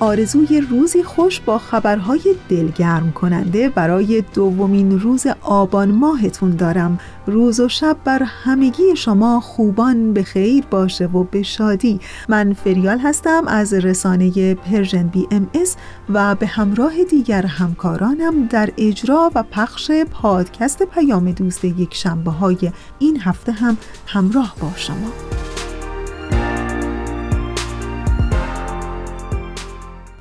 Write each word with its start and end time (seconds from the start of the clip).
آرزوی 0.00 0.60
روزی 0.60 1.02
خوش 1.02 1.40
با 1.40 1.58
خبرهای 1.58 2.20
دلگرم 2.48 3.12
کننده 3.12 3.68
برای 3.68 4.24
دومین 4.34 5.00
روز 5.00 5.26
آبان 5.42 5.90
ماهتون 5.90 6.50
دارم. 6.50 6.98
روز 7.26 7.60
و 7.60 7.68
شب 7.68 7.96
بر 8.04 8.22
همگی 8.22 8.96
شما 8.96 9.40
خوبان 9.40 10.12
به 10.12 10.22
خیر 10.22 10.64
باشه 10.70 11.06
و 11.06 11.24
به 11.24 11.42
شادی. 11.42 12.00
من 12.28 12.52
فریال 12.52 12.98
هستم 12.98 13.44
از 13.48 13.72
رسانه 13.74 14.54
Persian 14.54 15.06
BMS 15.06 15.76
و 16.08 16.34
به 16.34 16.46
همراه 16.46 17.04
دیگر 17.04 17.46
همکارانم 17.46 18.46
در 18.46 18.72
اجرا 18.76 19.30
و 19.34 19.42
پخش 19.42 19.90
پادکست 19.90 20.82
پیام 20.82 21.32
دوست 21.32 21.64
یک 21.64 21.94
شنبه 21.94 22.30
های 22.30 22.72
این 22.98 23.20
هفته 23.20 23.52
هم 23.52 23.76
همراه 24.06 24.54
با 24.60 24.70
شما. 24.76 25.12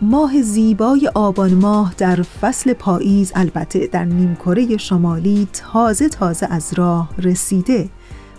ماه 0.09 0.41
زیبای 0.41 1.11
آبان 1.15 1.53
ماه 1.53 1.93
در 1.97 2.21
فصل 2.21 2.73
پاییز 2.73 3.31
البته 3.35 3.87
در 3.87 4.05
نیمکره 4.05 4.77
شمالی 4.77 5.47
تازه 5.53 6.09
تازه 6.09 6.47
از 6.49 6.73
راه 6.73 7.09
رسیده. 7.17 7.89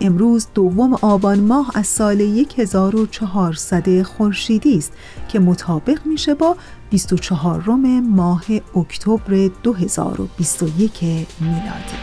امروز 0.00 0.46
دوم 0.55 0.94
آبان 0.94 1.41
ماه 1.41 1.70
از 1.74 1.86
سال 1.86 2.46
1400 2.58 4.02
خورشیدی 4.02 4.78
است 4.78 4.92
که 5.28 5.39
مطابق 5.39 6.06
میشه 6.06 6.34
با 6.34 6.56
24 6.91 7.70
ماه 8.00 8.44
اکتبر 8.77 9.50
2021 9.62 11.00
میلادی. 11.41 11.98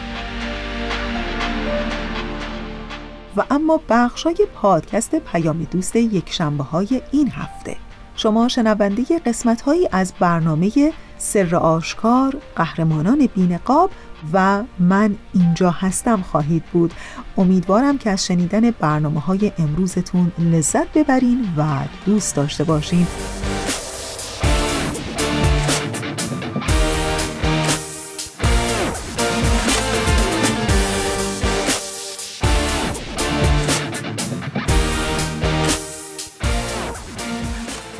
و 3.36 3.44
اما 3.50 3.80
بخشای 3.88 4.46
پادکست 4.54 5.14
پیام 5.14 5.64
دوست 5.70 5.96
یک 5.96 6.32
شنبه 6.32 6.64
های 6.64 7.02
این 7.12 7.30
هفته. 7.30 7.85
شما 8.16 8.48
شنونده 8.48 9.18
قسمت 9.26 9.62
هایی 9.62 9.88
از 9.92 10.12
برنامه 10.20 10.92
سر 11.18 11.56
آشکار، 11.56 12.36
قهرمانان 12.56 13.28
بینقاب 13.34 13.90
و 14.32 14.62
من 14.78 15.16
اینجا 15.34 15.70
هستم 15.70 16.22
خواهید 16.22 16.62
بود. 16.72 16.92
امیدوارم 17.36 17.98
که 17.98 18.10
از 18.10 18.26
شنیدن 18.26 18.70
برنامه 18.70 19.20
های 19.20 19.52
امروزتون 19.58 20.32
لذت 20.38 20.92
ببرین 20.92 21.48
و 21.56 21.64
دوست 22.06 22.36
داشته 22.36 22.64
باشین. 22.64 23.06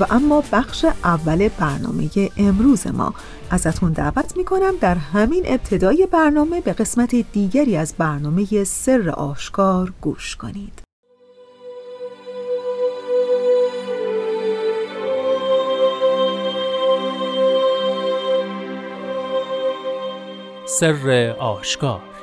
و 0.01 0.07
اما 0.11 0.43
بخش 0.53 0.85
اول 1.05 1.49
برنامه 1.49 2.11
امروز 2.37 2.87
ما. 2.87 3.15
ازتون 3.51 3.93
دعوت 3.93 4.37
می‌کنم 4.37 4.75
در 4.81 4.95
همین 4.95 5.43
ابتدای 5.47 6.09
برنامه 6.13 6.61
به 6.61 6.73
قسمت 6.73 7.15
دیگری 7.15 7.77
از 7.77 7.95
برنامه 7.99 8.65
سر 8.65 9.11
آشکار 9.11 9.93
گوش 10.01 10.37
کنید. 10.37 10.83
سر 20.67 21.35
آشکار 21.39 22.16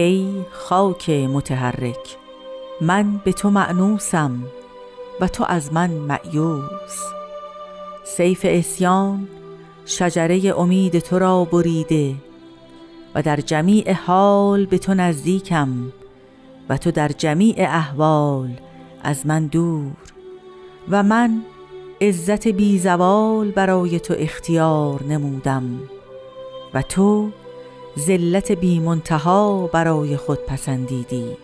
ای 0.00 0.44
خاک 0.50 1.10
متحرک 1.10 2.16
من 2.80 3.20
به 3.24 3.32
تو 3.32 3.50
معنوسم 3.50 4.42
و 5.20 5.28
تو 5.28 5.44
از 5.48 5.72
من 5.72 5.90
معیوس 5.90 6.98
سیف 8.04 8.40
اسیان 8.48 9.28
شجره 9.86 10.54
امید 10.58 10.98
تو 10.98 11.18
را 11.18 11.44
بریده 11.44 12.14
و 13.14 13.22
در 13.22 13.36
جمیع 13.36 13.92
حال 13.92 14.66
به 14.66 14.78
تو 14.78 14.94
نزدیکم 14.94 15.92
و 16.68 16.76
تو 16.76 16.90
در 16.90 17.08
جمیع 17.08 17.56
احوال 17.58 18.50
از 19.02 19.26
من 19.26 19.46
دور 19.46 19.92
و 20.90 21.02
من 21.02 21.42
عزت 22.00 22.48
بی 22.48 22.78
زوال 22.78 23.50
برای 23.50 24.00
تو 24.00 24.14
اختیار 24.18 25.02
نمودم 25.02 25.80
و 26.74 26.82
تو 26.82 27.30
ذلت 27.98 28.52
بی 28.52 28.80
منتها 28.80 29.66
برای 29.66 30.16
خود 30.16 30.38
پسندیدی. 30.38 31.36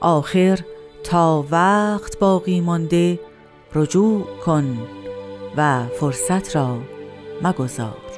آخر 0.00 0.58
تا 1.04 1.44
وقت 1.50 2.18
باقی 2.18 2.60
مانده 2.60 3.20
رجوع 3.74 4.24
کن 4.44 4.78
و 5.56 5.86
فرصت 5.86 6.56
را 6.56 6.78
مگذار. 7.42 8.09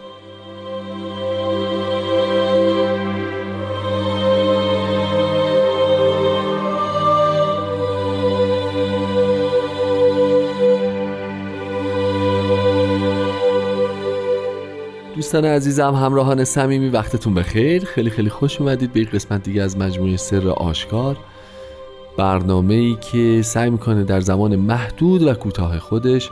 دوستان 15.32 15.50
عزیزم 15.50 15.94
همراهان 15.94 16.44
صمیمی 16.44 16.88
وقتتون 16.88 17.34
بخیر. 17.34 17.84
خیلی 17.84 18.10
خیلی 18.10 18.30
خوش 18.30 18.60
اومدید 18.60 18.92
به 18.92 19.00
یک 19.00 19.10
قسمت 19.10 19.42
دیگه 19.42 19.62
از 19.62 19.78
مجموعه 19.78 20.16
سر 20.16 20.48
آشکار. 20.48 21.16
برنامه 22.18 22.74
ای 22.74 22.96
که 23.00 23.42
سعی 23.42 23.70
می‌کنه 23.70 24.04
در 24.04 24.20
زمان 24.20 24.56
محدود 24.56 25.22
و 25.22 25.34
کوتاه 25.34 25.78
خودش 25.78 26.30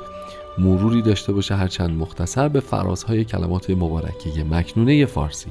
مروری 0.58 1.02
داشته 1.02 1.32
باشه 1.32 1.54
هرچند 1.54 1.90
مختصر 1.90 2.48
به 2.48 2.60
فرازهای 2.60 3.24
کلمات 3.24 3.70
مبارکه 3.70 4.44
مکنونه 4.50 5.06
فارسی. 5.06 5.50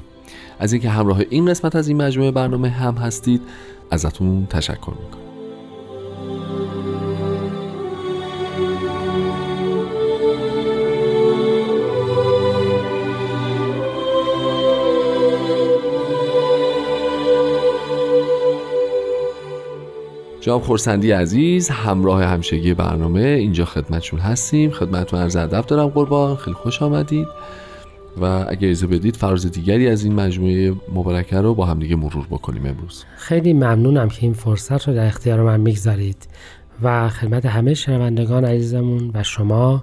از 0.58 0.72
اینکه 0.72 0.88
همراه 0.88 1.20
این 1.30 1.46
قسمت 1.46 1.76
از 1.76 1.88
این 1.88 2.02
مجموعه 2.02 2.30
برنامه 2.30 2.68
هم 2.68 2.94
هستید 2.94 3.42
ازتون 3.90 4.46
تشکر 4.46 4.90
می‌کنم. 4.90 5.29
جناب 20.40 20.62
خورسندی 20.62 21.10
عزیز 21.10 21.68
همراه 21.68 22.24
همشگی 22.24 22.74
برنامه 22.74 23.20
اینجا 23.20 23.64
خدمتشون 23.64 24.20
هستیم. 24.20 24.70
خدمتتون 24.70 25.20
عرض 25.20 25.36
ادب 25.36 25.66
دارم 25.66 25.88
قربان. 25.88 26.36
خیلی 26.36 26.54
خوش 26.54 26.82
آمدید. 26.82 27.28
و 28.20 28.24
اگه 28.24 28.68
اجازه 28.68 28.86
بدید 28.86 29.16
فراز 29.16 29.46
دیگری 29.50 29.88
از 29.88 30.04
این 30.04 30.14
مجموعه 30.14 30.74
مبارکه 30.94 31.40
رو 31.40 31.54
با 31.54 31.66
هم 31.66 31.78
دیگه 31.78 31.96
مرور 31.96 32.26
بکنیم 32.30 32.66
امروز. 32.66 33.04
خیلی 33.16 33.52
ممنونم 33.52 34.08
که 34.08 34.18
این 34.22 34.32
فرصت 34.32 34.88
رو 34.88 34.94
در 34.94 35.06
اختیار 35.06 35.42
من 35.42 35.60
می‌گذارید. 35.60 36.28
و 36.82 37.08
خدمت 37.08 37.46
همه 37.46 37.74
شنوندگان 37.74 38.44
عزیزمون 38.44 39.10
و 39.14 39.22
شما 39.22 39.82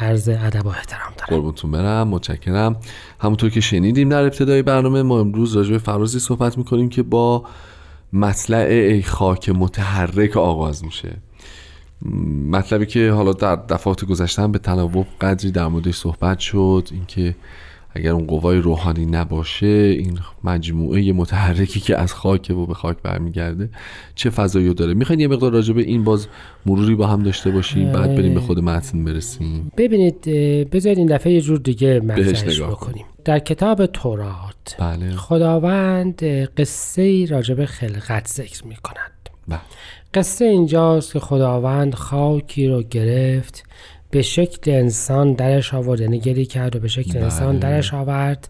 عرض 0.00 0.28
ادب 0.28 0.66
و 0.66 0.68
احترام 0.68 1.12
دارم. 1.18 1.28
قربونتون 1.28 1.70
برم. 1.70 2.08
متشکرم. 2.08 2.76
همونطور 3.20 3.50
که 3.50 3.60
شنیدیم 3.60 4.08
در 4.08 4.22
ابتدای 4.22 4.62
برنامه 4.62 5.02
ما 5.02 5.20
امروز 5.20 5.56
راجع 5.56 5.70
به 5.70 5.78
فرازی 5.78 6.18
صحبت 6.18 6.58
می‌کنیم 6.58 6.88
که 6.88 7.02
با 7.02 7.44
مطلع 8.12 8.58
ای 8.58 9.02
خاک 9.02 9.48
متحرک 9.48 10.36
آغاز 10.36 10.84
میشه. 10.84 11.16
مطلبی 12.50 12.86
که 12.86 13.10
حالا 13.10 13.32
در 13.32 13.56
دفعات 13.56 14.04
گذشته 14.04 14.48
به 14.48 14.58
تناوب 14.58 15.06
قدری 15.20 15.50
در 15.50 15.66
موردش 15.66 15.96
صحبت 15.96 16.38
شد 16.38 16.88
اینکه 16.92 17.34
اگر 17.94 18.10
اون 18.10 18.26
قوای 18.26 18.58
روحانی 18.58 19.06
نباشه 19.06 19.66
این 19.66 20.18
مجموعه 20.44 21.12
متحرکی 21.12 21.80
که 21.80 21.98
از 21.98 22.14
خاک 22.14 22.50
و 22.50 22.66
به 22.66 22.74
خاک 22.74 22.96
برمیگرده 23.02 23.70
چه 24.14 24.30
فضایی 24.30 24.74
داره؟ 24.74 24.94
می‌خواین 24.94 25.20
یه 25.20 25.28
مقدار 25.28 25.52
راجع 25.52 25.74
به 25.74 25.82
این 25.82 26.04
باز 26.04 26.26
مروری 26.66 26.94
با 26.94 27.06
هم 27.06 27.22
داشته 27.22 27.50
باشیم 27.50 27.92
بعد 27.92 28.14
بریم 28.14 28.34
به 28.34 28.40
خود 28.40 28.58
متن 28.58 29.04
برسیم. 29.04 29.72
ببینید 29.76 30.20
بذارید 30.70 30.98
این 30.98 31.06
دفعه 31.06 31.32
یه 31.32 31.40
جور 31.40 31.58
دیگه 31.58 32.00
مطرحش 32.00 32.60
بکنیم. 32.60 33.04
در 33.24 33.38
کتاب 33.38 33.86
تورات 33.86 34.76
بله. 34.78 35.10
خداوند 35.10 36.24
قصه 36.46 37.26
راجع 37.26 37.54
به 37.54 37.66
خلقت 37.66 38.28
ذکر 38.28 38.66
می‌کند. 38.66 39.28
بله. 39.48 39.60
قصه 40.14 40.44
اینجاست 40.44 41.12
که 41.12 41.20
خداوند 41.20 41.94
خاکی 41.94 42.68
رو 42.68 42.82
گرفت 42.82 43.64
به 44.12 44.22
شکل 44.22 44.70
انسان 44.70 45.32
درش 45.32 45.74
آورد 45.74 46.00
یعنی 46.00 46.18
گلی 46.18 46.46
کرد 46.46 46.76
و 46.76 46.78
به 46.78 46.88
شکل 46.88 47.12
بله. 47.12 47.22
انسان 47.22 47.58
درش 47.58 47.94
آورد 47.94 48.48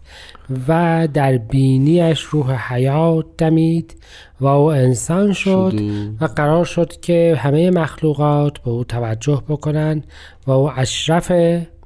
و 0.67 1.07
در 1.13 1.37
بینیش 1.37 2.21
روح 2.21 2.73
حیات 2.73 3.25
دمید 3.37 3.95
و 4.39 4.45
او 4.45 4.71
انسان 4.71 5.33
شد 5.33 5.73
و 6.21 6.25
قرار 6.25 6.65
شد 6.65 7.01
که 7.01 7.39
همه 7.39 7.71
مخلوقات 7.71 8.57
به 8.57 8.71
او 8.71 8.83
توجه 8.83 9.43
بکنن 9.49 10.03
و 10.47 10.51
او 10.51 10.71
اشرف 10.75 11.31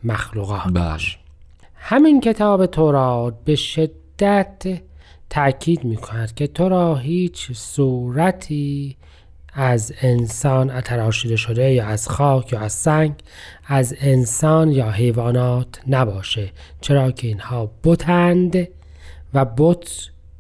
مخلوقات 0.04 0.74
بله. 0.74 0.98
همین 1.76 2.22
کتاب 2.22 2.66
تورات 2.66 3.34
به 3.46 3.56
شدت 3.56 4.80
تاکید 5.30 5.84
می 5.84 5.98
کند 5.98 6.36
که 6.36 6.48
تو 6.48 6.70
را 6.70 6.96
هیچ 6.96 7.52
صورتی 7.52 8.98
از 9.60 9.94
انسان 10.02 10.82
تراشیده 10.82 11.36
شده 11.36 11.72
یا 11.72 11.86
از 11.86 12.10
خاک 12.10 12.54
یا 12.54 12.60
از 12.60 12.74
سنگ 12.74 13.14
از 13.68 13.96
انسان 14.00 14.72
یا 14.72 14.92
حیوانات 14.92 15.80
نباشه. 15.88 16.52
چرا 16.82 17.12
که 17.12 17.28
اینها 17.28 17.72
بتند 17.84 18.68
و 19.34 19.46
بت 19.46 19.90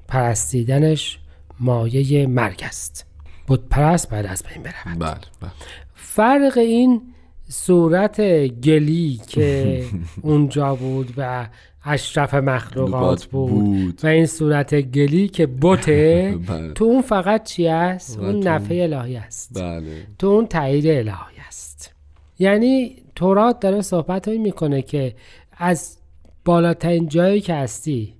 پرستیدنش 0.07 1.19
مایه 1.59 2.27
مرگ 2.27 2.61
است. 2.63 3.05
بت 3.47 3.59
پرست 3.69 4.09
باید 4.09 4.25
از 4.25 4.43
بین 4.43 4.63
برود. 4.63 4.99
بله 4.99 5.21
بله. 5.41 5.51
فرق 5.95 6.57
این 6.57 7.01
صورت 7.49 8.21
گلی 8.47 9.21
که 9.27 9.83
اونجا 10.21 10.75
بود 10.75 11.13
و 11.17 11.47
اشرف 11.87 12.33
مخلوقات 12.33 13.25
بود, 13.25 13.49
بود, 13.51 13.99
و 14.03 14.07
این 14.07 14.25
صورت 14.25 14.75
گلی 14.75 15.27
که 15.27 15.45
بوته 15.47 16.35
بله. 16.47 16.73
تو 16.73 16.85
اون 16.85 17.01
فقط 17.01 17.43
چی 17.43 17.67
است؟ 17.67 18.19
اون 18.19 18.41
تو- 18.41 18.49
نفع 18.49 18.79
الهی 18.93 19.15
است 19.17 19.61
بله 19.61 20.07
تو 20.19 20.27
اون 20.27 20.47
تایید 20.47 20.87
الهی 20.87 21.39
است 21.47 21.95
یعنی 22.39 22.95
تورات 23.15 23.59
داره 23.59 23.81
صحبت 23.81 24.27
هایی 24.27 24.39
می‌کنه 24.39 24.81
که 24.81 25.15
از 25.57 25.97
بالاترین 26.45 27.07
جایی 27.07 27.41
که 27.41 27.53
هستی 27.53 28.13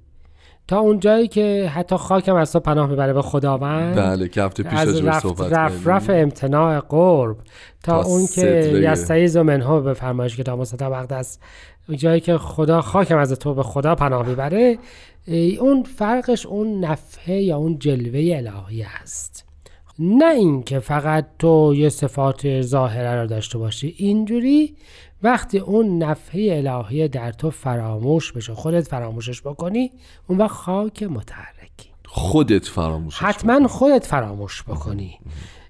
تا 0.68 0.80
اون 0.80 1.00
جایی 1.00 1.28
که 1.28 1.72
حتی 1.76 1.96
خاکم 1.96 2.36
از 2.36 2.52
تو 2.52 2.60
پناه 2.60 2.90
می‌بره 2.90 3.14
به 3.14 3.22
خداوند 3.22 3.96
بله 3.96 4.28
که 4.28 4.42
هفته 4.42 4.64
پیش 4.64 4.80
از 4.80 5.06
رفت 5.06 5.22
صحبت 5.24 5.54
رف 5.54 5.88
رف. 5.88 6.10
امتناع 6.10 6.80
قرب 6.80 7.38
تا, 7.84 8.04
تا 8.04 8.10
اون 8.10 8.28
که. 8.28 8.72
یستعیز 8.84 9.38
و 9.38 9.44
منها 9.44 9.80
به 9.80 9.94
فرمایش 9.94 10.38
کتاب 10.38 10.60
مصطفی 10.60 11.14
است 11.14 11.42
جایی 11.96 12.22
که 12.22 12.38
خدا 12.38 12.82
خاکم 12.82 13.18
از 13.18 13.34
تو 13.34 13.54
به 13.54 13.64
خدا 13.64 13.96
پناه 13.96 14.28
می‌بره 14.28 14.78
اون 15.60 15.84
فرقش 15.84 16.46
اون 16.46 16.80
نفحه 16.86 17.42
یا 17.42 17.58
اون 17.58 17.80
جلوه 17.80 18.36
الهی 18.36 18.84
است. 18.84 19.46
نه 20.00 20.26
اینکه 20.26 20.80
فقط 20.80 21.26
تو 21.40 21.74
یه 21.76 21.90
صفات 21.90 22.62
ظاهره 22.62 23.22
رو 23.22 23.28
داشته 23.28 23.58
باشی 23.58 23.96
اینجوری 23.98 24.76
وقتی 25.24 25.60
اون 25.60 26.04
نفحه 26.04 26.64
الهی 26.68 27.08
در 27.08 27.32
تو 27.32 27.50
فراموش 27.50 28.32
بشه 28.32 28.54
خودت 28.54 28.88
فراموشش 28.88 29.42
بکنی 29.42 29.92
اون 30.28 30.38
وقت 30.38 30.52
خاک 30.52 31.04
متحرکی. 31.04 31.90
خودت 32.06 32.66
فراموشش 32.66 33.20
حتما 33.20 33.68
خودت 33.68 34.06
فراموش 34.06 34.64
بکنی. 34.64 35.20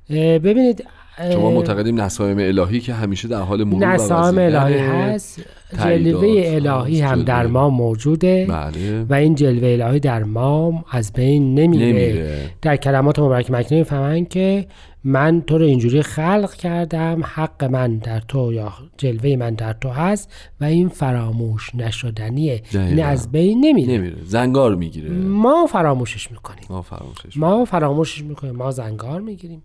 ببینید 0.09 0.85
شما 1.33 1.51
معتقدیم 1.51 2.01
نسایم 2.01 2.37
الهی 2.39 2.79
که 2.79 2.93
همیشه 2.93 3.27
در 3.27 3.41
حال 3.41 3.63
مرور 3.63 3.87
نسائم 3.87 4.37
الهی 4.37 4.77
هست. 4.77 5.41
جلوه 5.83 6.43
الهی 6.45 7.01
هم 7.01 7.23
در. 7.23 7.47
ما 7.47 7.69
موجوده 7.69 8.45
بله. 8.49 9.05
و 9.09 9.13
این 9.13 9.35
جلوه 9.35 9.69
الهی 9.69 9.99
در 9.99 10.23
ما 10.23 10.85
از 10.91 11.13
بین 11.13 11.59
نمیره, 11.59 11.85
نمیره. 11.85 12.51
در 12.61 12.75
کلمات 12.75 13.19
مبارک 13.19 13.51
مکنی 13.51 13.77
می‌فهمن 13.77 14.25
که 14.25 14.65
من 15.03 15.41
تو 15.41 15.57
رو 15.57 15.65
اینجوری 15.65 16.01
خلق 16.01 16.53
کردم 16.53 17.21
حق 17.23 17.63
من 17.63 17.97
در 17.97 18.19
تو 18.19 18.53
یا 18.53 18.73
جلوه 18.97 19.35
من 19.35 19.53
در 19.53 19.73
تو 19.73 19.89
هست 19.89 20.33
و 20.61 20.65
این 20.65 20.89
فراموش 20.89 21.75
نشدنیه. 21.75 22.61
این. 22.73 23.03
از 23.03 23.31
بین 23.31 23.65
نمیره. 23.65 23.93
نمیره. 23.93 24.15
زنگار 24.25 24.75
می‌گیره. 24.75 25.09
ما 25.09 25.65
فراموشش 25.65 26.31
می‌کنیم. 26.31 26.65
ما 26.69 26.81
فراموشش 26.81 27.37
ما 27.37 27.65
فراموشش 27.65 28.23
می‌کنیم. 28.23 28.55
ما 28.55 28.71
زنگار 28.71 29.21
می‌گیریم. 29.21 29.63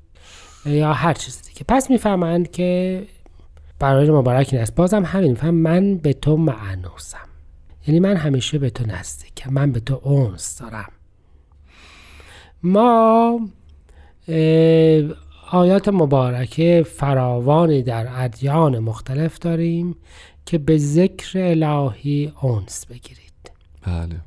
یا 0.67 0.93
هر 0.93 1.15
چیز 1.15 1.43
دیگه. 1.43 1.65
پس 1.69 1.91
می‌فهمند 1.91 2.51
که 2.51 3.03
برای 3.79 4.11
مبارک 4.11 4.49
این 4.53 4.63
است 4.63 4.75
بازم 4.75 5.05
همین 5.05 5.31
میفهم 5.31 5.55
من 5.55 5.95
به 5.95 6.13
تو 6.13 6.37
معنوسم. 6.37 7.29
یعنی 7.87 8.01
من 8.01 8.17
همیشه 8.17 8.59
به 8.59 8.71
تو 8.71 8.87
نزدیکم 8.87 9.53
من 9.53 9.73
به 9.73 9.81
تو 9.81 10.01
اونس 10.03 10.59
دارم. 10.59 10.89
ما 12.63 13.41
آیات 15.51 15.89
مبارکه 15.89 16.87
فراوانی 16.97 17.83
در 17.83 18.07
ادیان 18.25 18.79
مختلف 18.79 19.39
داریم 19.39 19.97
که 20.47 20.59
به 20.59 20.79
ذکر 20.79 21.39
الهی 21.39 22.33
اونس 22.41 22.87
بگیرید. 22.87 23.51
بله. 23.87 24.21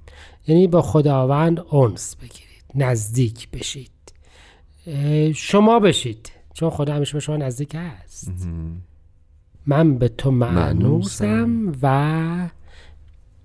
یعنی 0.47 0.67
با 0.67 0.81
خداوند 0.81 1.59
اونس 1.59 2.15
بگیرید. 2.15 2.63
نزدیک 2.75 3.49
بشید. 3.49 3.91
شما 5.35 5.79
بشید. 5.79 6.31
چون 6.53 6.69
خدا 6.69 6.95
همیشه 6.95 7.13
به 7.13 7.19
شما 7.19 7.37
نزدیک 7.37 7.75
هست. 7.75 8.31
من 9.65 9.97
به 9.97 10.07
تو 10.07 10.31
معنوسم 10.31 11.73
و 11.81 12.49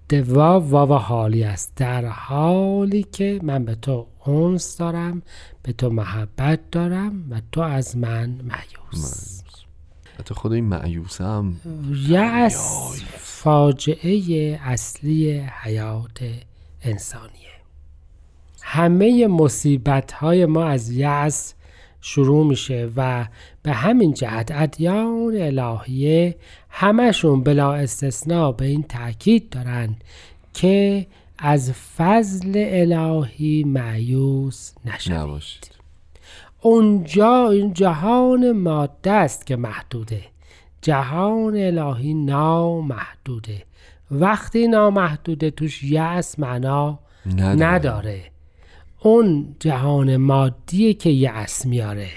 دوا 0.08 0.60
واو 0.60 0.92
حالی 0.92 1.44
است. 1.44 1.72
در 1.76 2.04
حالی 2.04 3.02
که 3.02 3.40
من 3.42 3.64
به 3.64 3.75
تو 3.75 4.06
اونس 4.25 4.76
دارم 4.76 5.22
به 5.62 5.72
تو 5.72 5.90
محبت 5.90 6.60
دارم 6.70 7.25
و 7.31 7.40
تو 7.52 7.60
از 7.60 7.96
من 7.96 8.31
معیوس 8.31 9.40
حتی 10.19 10.34
خود 10.34 10.52
این 10.52 10.64
معیوسه 10.64 11.25
هم 11.25 11.56
یأس 12.08 13.02
فاجعه 13.19 14.61
اصلی 14.62 15.38
حیات 15.38 16.20
انسانیه. 16.82 17.60
همه 18.72 19.26
مصیبت 19.26 20.12
های 20.12 20.46
ما 20.46 20.64
از 20.64 20.90
یأس 20.90 21.54
شروع 22.00 22.46
میشه 22.46 22.90
و 22.96 23.26
به 23.62 23.72
همین 23.72 24.14
جهت 24.14 24.50
ادیان 24.54 25.36
الهیه 25.36 26.36
همشون 26.70 27.42
بلا 27.42 27.72
استثناء 27.72 28.52
به 28.52 28.64
این 28.64 28.82
تاکید 28.82 29.50
دارن 29.50 29.96
که 30.54 31.06
از 31.38 31.72
فضل 31.72 32.52
الهی 32.56 33.64
معیوس 33.64 34.72
نشوید. 34.84 35.16
نباشید. 35.16 35.70
اونجا 36.60 37.50
این 37.50 37.72
جهان 37.72 38.52
ماده 38.52 39.10
است 39.10 39.46
که 39.46 39.56
محدوده. 39.56 40.22
جهان 40.82 41.56
الهی 41.56 42.14
نامحدوده. 42.14 43.62
وقتی 44.10 44.68
نامحدوده 44.68 45.50
توش 45.50 45.82
یأس 45.82 46.38
معنا 46.38 46.98
نداره. 47.26 47.66
نداره. 47.66 48.29
اون 49.02 49.57
جهان 49.61 50.16
مادیه 50.16 50.95
که 50.95 51.11
یأس 51.11 51.66
میاره. 51.66 52.09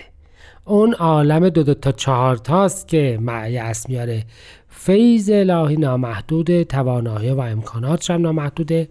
اون 0.66 0.94
عالم 0.94 1.50
دو 1.50 1.64
دو 1.64 1.74
تا 1.74 1.92
چهار 1.92 2.38
تاست 2.38 2.88
که 2.88 3.18
مع 3.22 3.52
یأس 3.52 3.90
میاره. 3.90 4.24
فیض 4.70 5.30
الهی 5.34 5.76
نامحدوده 5.76 6.64
توانایی 6.64 7.32
و 7.32 7.40
امکاناتش 7.40 8.12
هم 8.12 8.22
نامحدوده 8.22 8.88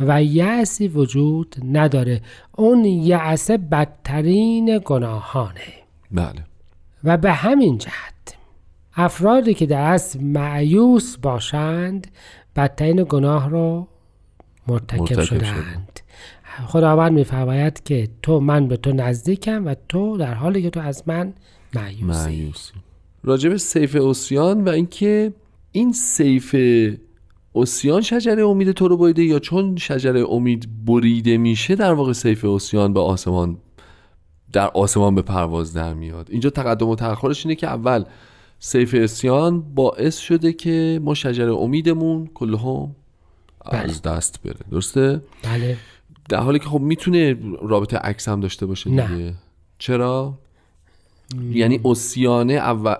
و 0.00 0.22
یأسی 0.22 0.88
وجود 0.88 1.56
نداره. 1.72 2.20
اون 2.56 2.84
یأس 2.84 3.50
بدترین 3.50 4.80
گناهانه. 4.84 5.72
بله. 6.10 6.44
و 7.04 7.16
به 7.16 7.32
همین 7.32 7.78
جهت 7.78 8.36
افرادی 8.94 9.54
که 9.54 9.66
در 9.66 9.80
اصل 9.80 10.20
معیوس 10.20 11.16
باشند 11.16 12.06
بدترین 12.56 13.06
گناه 13.08 13.50
رو 13.50 13.88
مرتکب, 14.66 15.00
مرتکب 15.00 15.22
شدند. 15.22 15.95
خداوند 16.66 17.12
میفرماید 17.12 17.82
که 17.82 18.08
تو 18.22 18.40
من 18.40 18.68
به 18.68 18.76
تو 18.76 18.92
نزدیکم 18.92 19.66
و 19.66 19.74
تو 19.88 20.16
در 20.16 20.34
حالی 20.34 20.62
که 20.62 20.70
تو 20.70 20.80
از 20.80 21.02
من 21.06 21.34
معیوسی 21.74 22.04
معیوسی 22.04 22.72
راجب 23.24 23.56
سیف 23.56 23.96
اوسیان 23.96 24.64
و 24.64 24.68
اینکه 24.68 25.32
این 25.72 25.92
سیف 25.92 26.56
اوسیان 27.52 28.02
شجره 28.02 28.46
امید 28.46 28.72
تو 28.72 28.88
رو 28.88 28.96
بریده 28.96 29.22
یا 29.22 29.38
چون 29.38 29.76
شجره 29.76 30.24
امید 30.30 30.84
بریده 30.84 31.36
میشه 31.36 31.74
در 31.74 31.92
واقع 31.92 32.12
سیف 32.12 32.44
اوسیان 32.44 32.92
به 32.92 33.00
آسمان 33.00 33.58
در 34.52 34.68
آسمان 34.68 35.14
به 35.14 35.22
پرواز 35.22 35.72
در 35.72 35.94
میاد. 35.94 36.28
اینجا 36.30 36.50
تقدم 36.50 36.88
و 36.88 36.96
تأخرش 36.96 37.46
اینه 37.46 37.54
که 37.54 37.66
اول 37.66 38.04
سیف 38.58 38.94
اسیان 38.98 39.60
باعث 39.74 40.18
شده 40.18 40.52
که 40.52 41.00
ما 41.02 41.14
شجر 41.14 41.50
امیدمون 41.50 42.30
کلهم 42.34 42.96
بله. 43.72 43.80
از 43.80 44.02
دست 44.02 44.42
بره. 44.42 44.56
درسته؟ 44.70 45.20
بله. 45.42 45.76
در 46.28 46.38
حالی 46.38 46.58
که 46.58 46.64
خب 46.64 46.80
می‌تونه 46.80 47.36
رابطه 47.62 47.96
عکس 47.96 48.28
هم 48.28 48.40
داشته 48.40 48.66
باشه 48.66 48.90
نه. 48.90 49.06
دیگه. 49.06 49.34
چرا؟ 49.78 50.38
یعنی 51.50 51.80
اوسیانه 51.82 52.52
اول... 52.52 52.94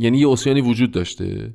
یعنی 0.00 0.18
یه 0.18 0.26
اوسیانی 0.26 0.60
وجود 0.60 0.90
داشته. 0.90 1.50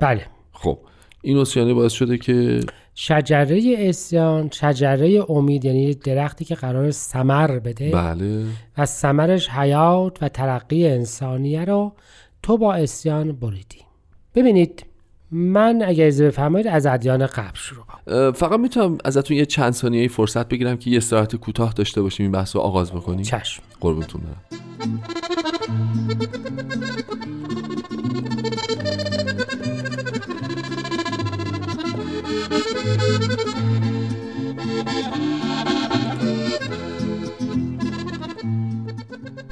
بله. 0.00 0.26
خب 0.52 0.78
این 1.22 1.36
اوسیانه 1.36 1.74
باعث 1.74 1.92
شده 1.92 2.18
که 2.18 2.60
شجره 2.94 3.74
اسیان 3.78 4.50
شجره 4.50 5.30
امید 5.30 5.64
یعنی 5.64 5.94
درختی 5.94 6.44
که 6.44 6.54
قرار 6.54 6.90
سمر 6.90 7.58
بده. 7.58 7.90
بله. 7.90 8.44
و 8.78 8.86
ثمرش 8.86 9.48
حیات 9.48 10.22
و 10.22 10.28
ترقی 10.28 10.86
انسانیه 10.86 11.64
رو 11.64 11.92
تو 12.42 12.58
با 12.58 12.74
اسیان 12.74 13.32
بریدی 13.32 13.78
ببینید 14.34 14.86
من 15.34 15.82
اگر 15.86 16.06
اجازه 16.06 16.26
بفرمایید 16.26 16.66
از 16.66 16.86
ادیان 16.86 17.26
قبل 17.26 17.54
شروع 17.54 17.84
کنم. 17.84 18.32
فقط 18.32 18.60
می‌تونم 18.60 18.98
ازتون 19.04 19.36
یه 19.36 19.46
چند 19.46 19.72
ثانیه 19.72 20.08
فرصت 20.08 20.48
بگیرم 20.48 20.76
که 20.76 20.90
یه 20.90 20.96
استراحت 20.96 21.36
کوتاه 21.36 21.72
داشته 21.72 22.02
باشیم 22.02 22.24
این 22.24 22.32
بحث 22.32 22.56
رو 22.56 22.62
آغاز 22.62 22.92
بکنیم. 22.92 23.22
چشم. 23.22 23.62
قربونتون 23.80 24.20
برم. 24.20 24.36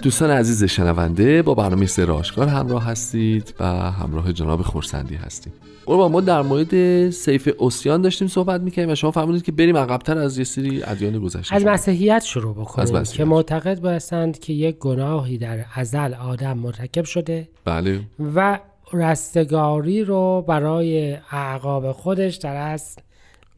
دوستان 0.02 0.30
عزیز 0.30 0.64
شنونده 0.64 1.42
با 1.42 1.54
برنامه 1.54 1.86
سر 1.86 2.10
آشکار 2.10 2.48
همراه 2.48 2.84
هستید 2.84 3.54
و 3.60 3.64
همراه 3.90 4.32
جناب 4.32 4.62
خورسندی 4.62 5.14
هستیم. 5.14 5.52
قربان 5.86 6.12
ما 6.12 6.20
در 6.20 6.42
مورد 6.42 7.10
سیف 7.10 7.48
اوسیان 7.58 8.02
داشتیم 8.02 8.28
صحبت 8.28 8.60
می‌کنیم 8.60 8.90
و 8.90 8.94
شما 8.94 9.10
فرمودید 9.10 9.42
که 9.42 9.52
بریم 9.52 9.76
عقبتر 9.76 10.18
از 10.18 10.38
یه 10.38 10.44
سری 10.44 10.82
ادیان 10.82 11.18
گذشته 11.18 11.54
از. 11.54 11.64
مسیحیت 11.64 12.24
شروع 12.24 12.50
از 12.50 12.56
بکنیم 12.56 12.96
مسیحیت. 12.96 13.16
که 13.16 13.24
معتقد 13.24 13.80
باشند 13.80 14.38
که 14.38 14.52
یک 14.52 14.78
گناهی 14.78 15.38
در 15.38 15.64
ازل 15.74 16.14
آدم 16.14 16.58
مرتکب 16.58 17.04
شده 17.04 17.48
بله. 17.64 18.00
و 18.34 18.58
رستگاری 18.92 20.04
رو 20.04 20.44
برای 20.48 21.18
اعقاب 21.30 21.92
خودش 21.92 22.36
در 22.36 22.56
اصل 22.56 23.00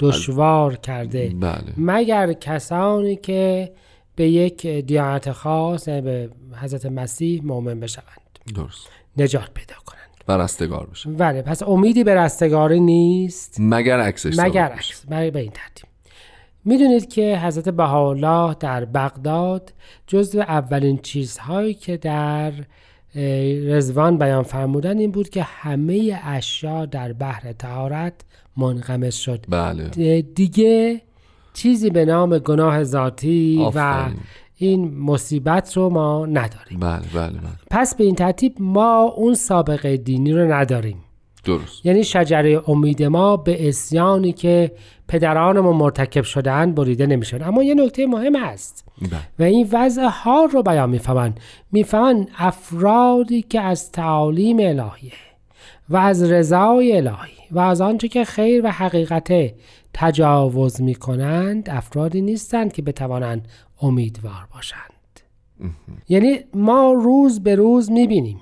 دشوار 0.00 0.76
کرده. 0.76 1.32
بله. 1.40 1.72
مگر 1.76 2.32
کسانی 2.32 3.16
که 3.16 3.72
به 4.16 4.28
یک 4.28 4.66
دیانت 4.66 5.32
خاص 5.32 5.88
یعنی 5.88 6.00
به 6.00 6.30
حضرت 6.62 6.86
مسیح 6.86 7.44
مؤمن 7.44 7.80
بشوند؟ 7.80 8.38
درست. 8.54 8.88
نجات 9.16 9.50
پیدا 9.54 9.74
کنند. 9.86 10.01
و 10.28 10.38
رستگار 10.38 10.86
بشه. 10.86 11.10
بله 11.10 11.42
پس 11.42 11.62
امیدی 11.62 12.04
به 12.04 12.14
رستگاری 12.14 12.80
نیست؟ 12.80 13.56
مگر 13.60 14.00
عکسش 14.00 14.38
مگر. 14.38 14.68
عکس. 14.68 15.04
مگر 15.10 15.30
به 15.30 15.40
این 15.40 15.50
ترتیب. 15.50 15.86
می‌دونید 16.64 17.08
که 17.08 17.38
حضرت 17.42 17.68
بهاءالله 17.68 18.56
در 18.60 18.84
بغداد 18.84 19.72
جزو 20.06 20.40
اولین 20.40 20.98
چیزهایی 20.98 21.74
که 21.74 21.96
در 21.96 22.52
رزوان 23.66 24.18
بیان 24.18 24.42
فرمودن 24.42 24.98
این 24.98 25.10
بود 25.10 25.28
که 25.28 25.42
همه 25.42 26.20
اشیا 26.24 26.86
در 26.86 27.12
بحر 27.12 27.52
تهارت 27.52 28.14
منغمس 28.56 29.14
شد. 29.14 29.44
بله. 29.48 30.22
دیگه 30.22 31.00
چیزی 31.54 31.90
به 31.90 32.04
نام 32.04 32.38
گناه 32.38 32.84
ذاتی 32.84 33.58
و 33.58 33.62
آفرین. 33.62 34.16
این 34.62 34.98
مصیبت 34.98 35.76
رو 35.76 35.88
ما 35.88 36.26
نداریم. 36.26 36.80
بله 36.80 37.02
بله 37.14 37.28
بله. 37.28 37.50
پس 37.70 37.94
به 37.94 38.04
این 38.04 38.14
ترتیب 38.14 38.54
ما 38.60 39.02
اون 39.02 39.34
سابقه 39.34 39.96
دینی 39.96 40.32
رو 40.32 40.52
نداریم. 40.52 40.96
درست. 41.44 41.86
یعنی 41.86 42.04
شجره 42.04 42.70
امید 42.70 43.02
ما 43.02 43.36
به 43.36 43.68
اسیانی 43.68 44.32
که 44.32 44.72
پدرانمون 45.08 45.76
مرتکب 45.76 46.22
شدن 46.22 46.72
بریده 46.72 47.06
نمیشن 47.06 47.42
اما 47.42 47.62
یه 47.62 47.74
نکته 47.74 48.06
مهم 48.06 48.36
هست. 48.36 48.84
بله. 49.00 49.20
و 49.38 49.42
این 49.42 49.68
وضع 49.72 50.02
حال 50.02 50.48
رو 50.48 50.62
بیان 50.62 50.90
می‌فهمن 50.90 51.34
می‌فهمن 51.72 52.26
افرادی 52.38 53.42
که 53.42 53.60
از 53.60 53.92
تعالیم 53.92 54.56
الهیه 54.58 55.12
و 55.88 55.96
از 55.96 56.22
رضای 56.22 56.96
الهی 56.96 57.32
و 57.50 57.58
از 57.58 57.80
آنچه 57.80 58.08
که 58.08 58.24
خیر 58.24 58.64
و 58.64 58.70
حقیقته 58.70 59.54
تجاوز 59.94 60.82
می‌کنند 60.82 61.70
افرادی 61.70 62.20
نیستند 62.20 62.72
که 62.72 62.82
بتوانند 62.82 63.48
امیدوار 63.82 64.48
باشند. 64.54 64.92
یعنی 66.08 66.38
ما 66.54 66.92
روز 66.92 67.42
به 67.42 67.54
روز 67.54 67.90
می‌بینیم 67.90 68.40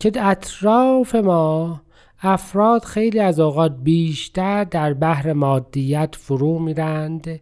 که 0.00 0.12
اطراف 0.16 1.14
ما 1.14 1.80
افراد 2.22 2.84
خیلی 2.84 3.20
از 3.20 3.40
اوقات 3.40 3.76
بیشتر 3.82 4.64
در 4.64 4.94
بحر 4.94 5.32
مادیت 5.32 6.14
فرو 6.18 6.58
میرند 6.58 7.40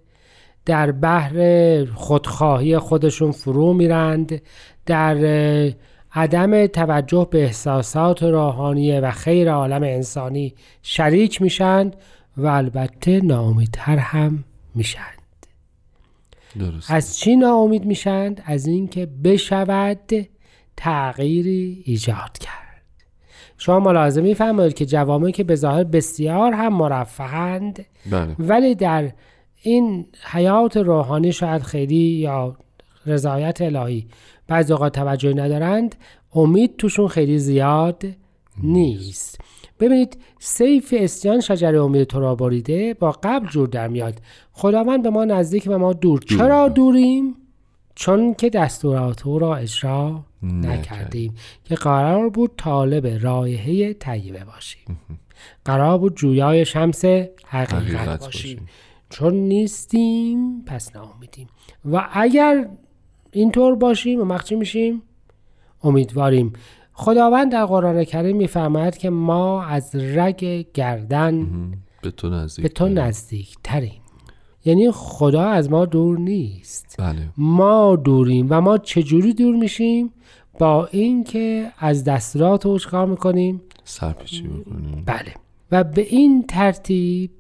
در 0.65 0.93
بحر 0.93 1.85
خودخواهی 1.85 2.79
خودشون 2.79 3.33
فرو 3.33 3.73
میرند 3.73 4.43
در 4.87 5.17
عدم 6.13 6.67
توجه 6.67 7.29
به 7.31 7.45
احساسات 7.45 8.23
روحانی 8.23 9.01
و 9.01 9.11
خیر 9.11 9.53
عالم 9.53 9.83
انسانی 9.83 10.55
شریک 10.83 11.43
میشند 11.43 11.97
و 12.37 12.47
البته 12.47 13.21
ناامیدتر 13.21 13.97
هم 13.97 14.45
میشند 14.75 15.16
درست 16.59 16.91
از 16.91 17.19
چی 17.19 17.37
ناامید 17.37 17.85
میشند 17.85 18.43
از 18.45 18.67
اینکه 18.67 19.07
بشود 19.07 20.29
تغییری 20.77 21.83
ایجاد 21.85 22.39
کرد. 22.41 22.67
شما 23.59 23.81
ملاحظه 23.81 24.21
میفرمایید 24.21 24.75
که 24.75 24.87
جوامعی 24.87 25.33
که 25.33 25.45
به 25.45 25.55
ظاهر 25.55 25.85
بسیار 25.85 26.53
هم 26.53 26.75
مرفهند 26.75 27.87
بله. 28.11 28.37
ولی 28.39 28.75
در 28.75 29.13
این 29.63 30.07
حیات 30.23 30.77
روحانی 30.77 31.33
شاید 31.33 31.63
خیلی 31.63 31.97
یا 31.97 32.57
رضایت 33.07 33.63
الهی 33.63 34.07
بعضی 34.49 34.73
اوقات 34.73 34.95
توجه 34.95 35.35
ندارند 35.35 35.95
امید 36.35 36.77
توشون 36.77 37.09
خیلی 37.09 37.39
زیاد 37.39 38.05
نیست. 38.63 39.41
ببینید 39.81 40.19
سیف 40.39 40.95
اسیان 40.99 41.41
شجر 41.41 41.77
امید 41.77 42.05
تو 42.05 42.21
را 42.21 42.35
بریده 42.35 42.95
با 42.95 43.13
قبل 43.23 43.49
جور 43.49 43.69
در 43.69 43.89
میاد. 43.89 44.21
خداوند 44.53 45.03
به 45.03 45.11
ما 45.11 45.25
نزدیک 45.25 45.65
و 45.67 45.79
ما 45.79 45.93
دور. 45.93 46.21
چرا 46.21 46.69
دوریم؟ 46.69 47.35
چون 47.95 48.35
که 48.35 48.51
دستورات 48.51 49.27
او 49.27 49.39
را 49.39 49.57
اجرا 49.57 50.25
نکردیم. 50.43 51.35
که 51.65 51.75
قرار 51.75 52.29
بود 52.29 52.51
طالب 52.57 53.07
رایحه 53.07 53.93
طیبه 53.93 54.45
باشیم. 54.45 54.99
قرار 55.65 55.99
بود 55.99 56.17
جویای 56.17 56.65
شمس 56.65 57.05
حقیقت, 57.47 58.21
باشیم. 58.21 58.69
چون 59.11 59.35
نیستیم 59.35 60.65
پس 60.67 60.97
ناامیدیم. 60.97 61.49
و 61.93 62.09
اگر 62.13 62.69
اینطور 63.33 63.75
باشیم 63.75 64.21
و 64.21 64.25
مخچی 64.25 64.55
میشیم 64.55 65.03
امیدواریم. 65.83 66.53
خداوند 66.99 67.53
در 67.53 67.67
قرآن 67.67 68.05
کریم 68.05 68.37
میفرماید 68.37 68.97
که 68.97 69.11
ما 69.11 69.63
از 69.63 69.95
رگ 69.95 70.67
گردن 70.75 71.47
به 72.03 72.11
تو 72.11 72.29
نزدیک 72.29 72.63
به 72.63 72.69
تو 72.69 72.89
نزدیک 72.89 73.57
تریم 73.65 74.01
یعنی 74.65 74.91
خدا 74.91 75.43
از 75.43 75.71
ما 75.71 75.85
دور 75.85 76.19
نیست. 76.19 76.97
بله. 76.99 77.29
ما 77.37 77.97
دوریم 77.97 78.47
و 78.51 78.61
ما 78.61 78.79
چجوری 78.79 79.35
دور 79.35 79.57
میشیم؟ 79.57 80.13
با 80.59 80.87
اینکه 80.87 81.73
از 81.79 82.05
دستورات 82.05 82.67
او 82.67 82.79
چیکار 82.79 83.07
می‌کنیم؟ 83.07 83.61
سرپیچی 83.85 84.43
بکنیم 84.43 85.03
بله. 85.07 85.35
و 85.73 85.85
به 85.85 86.03
این 86.03 86.45
ترتیب 86.49 87.31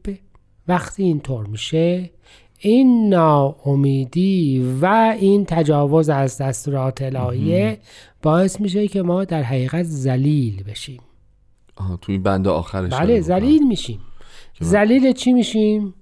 وقتی 0.69 1.03
اینطور 1.03 1.47
میشه 1.47 2.11
این 2.59 3.09
ناامیدی 3.09 4.67
و 4.81 5.15
این 5.21 5.45
تجاوز 5.45 6.09
از 6.09 6.39
دستورات 6.39 7.03
الهیه 7.03 7.79
باعث 8.27 8.61
میشه 8.61 8.89
که 8.89 9.03
ما 9.03 9.25
در 9.25 9.43
حقیقت 9.43 9.83
ذلیل 9.83 10.63
بشیم. 10.63 11.01
آها 11.77 11.97
تو 11.97 12.13
این 12.13 12.23
بند 12.23 12.49
آخرش 12.49 12.93
بله 12.93 13.21
ذلیل 13.21 13.69
میشیم. 13.69 14.01
ذلیل 14.63 15.13
چی 15.13 15.33
میشیم؟ 15.33 15.95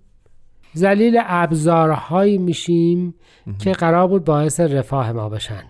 ذلیل 0.77 1.21
ابزارهایی 1.25 2.39
میشیم 2.39 3.15
که 3.59 3.73
قرار 3.73 4.09
بود 4.09 4.25
باعث 4.25 4.61
رفاه 4.61 5.13
ما 5.13 5.29
بشن. 5.29 5.65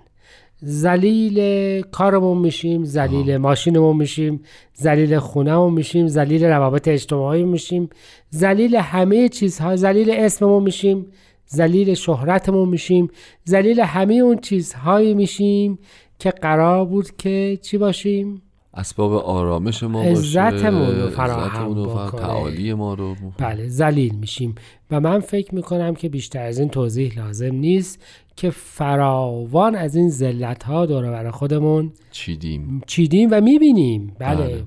ذلیل 0.64 1.80
کارمون 1.82 2.38
میشیم 2.38 2.84
ذلیل 2.84 3.36
ماشینمون 3.36 3.96
میشیم 3.96 4.40
ذلیل 4.80 5.18
خونهمون 5.18 5.72
میشیم 5.72 6.08
ذلیل 6.08 6.44
روابط 6.44 6.88
اجتماعی 6.88 7.44
میشیم 7.44 7.88
ذلیل 8.34 8.76
همه 8.76 9.28
چیزها 9.28 9.76
ذلیل 9.76 10.10
اسممون 10.10 10.62
میشیم 10.62 11.06
ذلیل 11.54 11.94
شهرتمون 11.94 12.68
میشیم 12.68 13.10
ذلیل 13.48 13.80
همه 13.80 14.14
اون 14.14 14.38
چیزهایی 14.38 15.14
میشیم 15.14 15.78
که 16.18 16.30
قرار 16.30 16.84
بود 16.84 17.16
که 17.16 17.58
چی 17.62 17.78
باشیم 17.78 18.42
اسباب 18.76 19.12
آرامش 19.12 19.82
ما 19.82 20.02
باشه 20.02 20.40
عزتمون 20.40 21.00
رو 21.00 21.10
فراهم 21.10 21.74
بکنه. 21.74 22.20
تعالی 22.20 22.74
ما 22.74 22.94
رو 22.94 23.14
بله 23.38 23.68
ذلیل 23.68 24.14
میشیم 24.14 24.54
و 24.90 25.00
من 25.00 25.20
فکر 25.20 25.54
می‌کنم 25.54 25.94
که 25.94 26.08
بیشتر 26.08 26.46
از 26.46 26.58
این 26.58 26.68
توضیح 26.68 27.18
لازم 27.18 27.54
نیست 27.54 28.02
که 28.36 28.50
فراوان 28.50 29.74
از 29.74 29.96
این 29.96 30.10
ذلت 30.10 30.62
ها 30.62 30.86
دور 30.86 31.10
بر 31.10 31.30
خودمون 31.30 31.92
چیدیم 32.10 32.82
چیدیم 32.86 33.28
و 33.32 33.40
می‌بینیم 33.40 34.16
بله. 34.18 34.36
بله. 34.36 34.62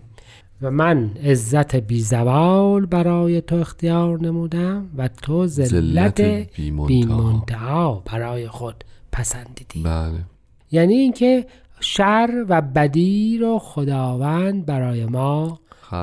و 0.61 0.71
من 0.71 1.11
عزت 1.23 1.75
بیزوال 1.75 2.85
برای 2.85 3.41
تو 3.41 3.55
اختیار 3.55 4.21
نمودم 4.21 4.89
و 4.97 5.07
تو 5.07 5.47
ذلت 5.47 6.21
بی‌منتها. 6.21 6.87
بیمنتها 6.87 8.03
برای 8.05 8.47
خود 8.47 8.83
پسندیدی 9.11 9.83
بله 9.83 10.23
یعنی 10.71 10.93
اینکه 10.93 11.45
شر 11.79 12.45
و 12.49 12.61
بدی 12.61 13.37
رو 13.37 13.59
خداوند 13.59 14.65
برای 14.65 15.05
ما 15.05 15.59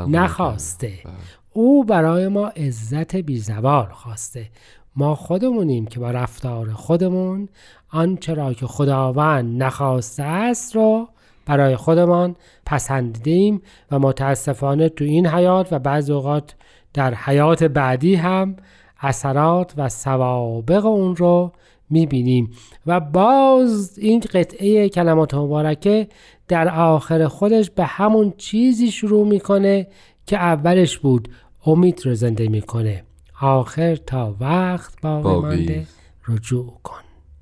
نخواسته. 0.09 0.93
بله. 1.05 1.15
او 1.53 1.85
برای 1.85 2.29
ما 2.29 2.47
عزت 2.47 3.17
بیزوال 3.17 3.87
خواسته. 3.93 4.51
ما 4.97 5.15
خودمونیم 5.15 5.87
که 5.87 6.01
با 6.01 6.11
رفتار 6.11 6.73
خودمون 6.73 7.49
آنچه 7.91 8.35
را 8.35 8.55
که 8.55 8.67
خداوند 8.67 9.63
نخواسته 9.63 10.23
است 10.23 10.77
رو 10.77 11.09
برای 11.47 11.77
خودمان 11.77 12.37
پسندیدیم 12.67 13.63
و 13.91 13.99
متاسفانه 13.99 14.89
تو 14.89 15.05
این 15.05 15.27
حیات 15.27 15.73
و 15.73 15.79
بعض 15.79 16.11
اوقات 16.11 16.55
در 16.95 17.15
حیات 17.15 17.65
بعدی 17.65 18.15
هم 18.15 18.57
اثرات 19.01 19.75
و 19.77 19.89
سوابق 19.89 20.87
اون 20.87 21.17
رو 21.17 21.53
می‌بینیم 21.91 22.51
و 22.87 23.01
باز 23.01 23.99
این 23.99 24.21
قطعه 24.21 24.89
کلمات 24.89 25.35
مبارکه 25.35 26.09
در 26.49 26.69
آخر 26.69 27.29
خودش 27.29 27.71
به 27.71 27.85
همون 27.85 28.33
چیزی 28.37 28.91
شروع 28.91 29.29
می‌کنه 29.29 29.87
که 30.27 30.37
اولش 30.37 30.99
بود 30.99 31.29
امید 31.67 32.07
رو 32.07 32.15
زنده 32.15 32.49
می‌کنه 32.49 33.05
آخر 33.41 33.97
تا 33.97 34.37
وقت 34.41 35.01
باقی. 35.01 35.57
مانده 35.57 35.87
رجوع 36.29 36.79
کن 36.83 37.01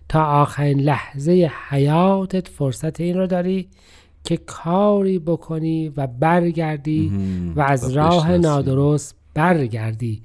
تا 0.09 0.25
آخرین 0.25 0.81
لحظه 0.81 1.51
حیاتت 1.69 2.49
فرصت 2.49 3.01
این 3.01 3.17
رو 3.17 3.27
داری 3.27 3.69
که 4.25 4.37
کاری 4.37 5.19
بکنی 5.19 5.93
و 5.97 6.07
برگردی. 6.07 7.13
و 7.57 7.61
از 7.61 7.93
راه. 7.93 8.37
نادرست 8.37 9.17
برگردی 9.35 10.23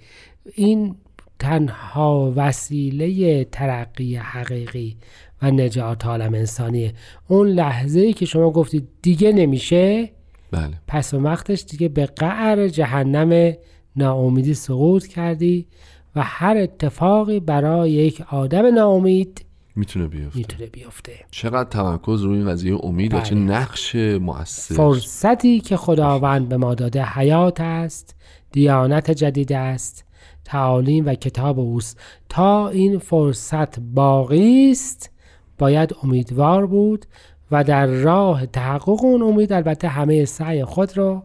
این 0.55 0.95
تنها 1.39 2.33
وسیله 2.35 3.43
ترقی 3.43 4.15
حقیقی 4.15 4.97
و 5.41 5.51
نجات 5.51 6.05
عالم 6.05 6.33
انسانیه. 6.33 6.93
اون 7.27 7.47
لحظه 7.47 7.99
ای 7.99 8.13
که 8.13 8.25
شما 8.25 8.51
گفتید 8.51 8.87
دیگه 9.01 9.31
نمیشه؟ 9.31 10.09
بله. 10.51 10.73
پس 10.87 11.13
و 11.13 11.19
وقتش 11.19 11.63
دیگه 11.63 11.89
به 11.89 12.05
قعر 12.05 12.67
جهنم 12.67 13.53
ناامیدی 13.95 14.53
سقوط 14.53 15.07
کردی 15.07 15.67
و 16.15 16.21
هر 16.23 16.57
اتفاقی 16.57 17.39
برای 17.39 17.91
یک 17.91 18.21
آدم 18.31 18.65
ناامید 18.65 19.45
می‌تونه 19.75 20.07
بیفته. 20.07 20.37
می‌تونه 20.37 20.69
بیفته. 20.69 21.13
چقدر 21.31 21.69
تمرکز 21.69 22.21
روی 22.21 22.37
این 22.37 22.49
قضیه 22.49 22.85
امید 22.85 23.13
و 23.13 23.21
چه 23.21 23.35
بله. 23.35 23.43
نقش 23.43 23.95
مؤثر. 23.95 24.75
فرصتی 24.75 25.59
که 25.59 25.77
خداوند 25.77 26.49
به 26.49 26.57
ما 26.57 26.75
داده 26.75 27.05
حیات 27.05 27.61
است 27.61 28.15
دیانت 28.51 29.11
جدید 29.11 29.53
است 29.53 30.06
تعالیم 30.47 31.05
و 31.05 31.13
کتاب 31.13 31.59
اوست. 31.59 31.99
تا 32.29 32.69
این 32.69 32.99
فرصت 32.99 33.79
باقی 33.79 34.71
است 34.71 35.09
باید 35.57 35.95
امیدوار 36.03 36.67
بود 36.67 37.05
و 37.51 37.63
در 37.63 37.85
راه 37.85 38.45
تحقق 38.45 39.03
اون 39.03 39.21
امید 39.21 39.53
البته 39.53 39.87
همه 39.87 40.25
سعی 40.25 40.65
خود 40.65 40.97
رو 40.97 41.23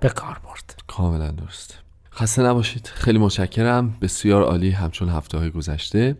به 0.00 0.08
کار 0.08 0.40
برد. 0.44 0.76
کاملا 0.86 1.30
درست. 1.30 1.78
خسته 2.12 2.42
نباشید. 2.42 2.86
خیلی 2.94 3.18
متشکرم. 3.18 3.96
بسیار 4.00 4.42
عالی 4.42 4.70
همچون 4.70 5.08
هفته 5.08 5.38
های 5.38 5.50
گذشته. 5.50 6.16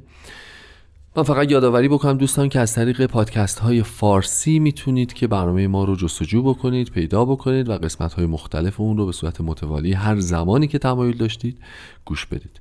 من 1.19 1.25
فقط 1.25 1.51
یادآوری 1.51 1.89
بکنم 1.89 2.19
دوستان 2.19 2.49
که 2.49 2.61
از 2.61 2.75
طریق 2.75 3.07
پادکست 3.07 3.59
های 3.59 3.83
فارسی 3.83 4.59
می‌تونید 4.59 5.13
که 5.13 5.27
برنامه 5.27 5.67
ما 5.67 5.85
رو 5.85 5.97
جستجو 5.97 6.43
بکنید 6.43 6.91
پیدا 6.91 7.25
بکنید 7.25 7.69
و 7.69 7.73
قسمت 7.73 8.13
های 8.15 8.27
مختلف 8.27 8.81
اون 8.81 8.97
رو 8.97 9.07
به 9.07 9.13
صورت 9.13 9.41
متوالی 9.41 9.93
هر 9.93 10.21
زمانی 10.21 10.67
که 10.67 10.79
تمایل 10.79 11.17
داشتید 11.17 11.59
گوش 12.05 12.27
بدید. 12.27 12.61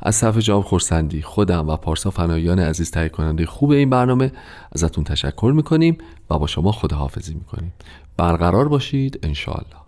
از 0.00 0.20
طرف 0.20 0.38
جواب 0.38 0.64
خورسندی 0.64 1.22
خودم 1.22 1.68
و 1.68 1.76
پارسا 1.76 2.10
فنایان 2.10 2.58
عزیز 2.58 2.90
تهیه 2.90 3.08
کننده 3.08 3.46
خوب 3.46 3.70
این 3.70 3.90
برنامه 3.90 4.32
ازتون 4.72 5.04
تشکر 5.04 5.52
می‌کنیم 5.56 5.98
و 6.30 6.38
با 6.38 6.46
شما 6.46 6.72
خداحافظی 6.72 7.34
می‌کنیم. 7.34 7.72
برقرار 8.16 8.68
باشید 8.68 9.18
انشاءالله. 9.22 9.85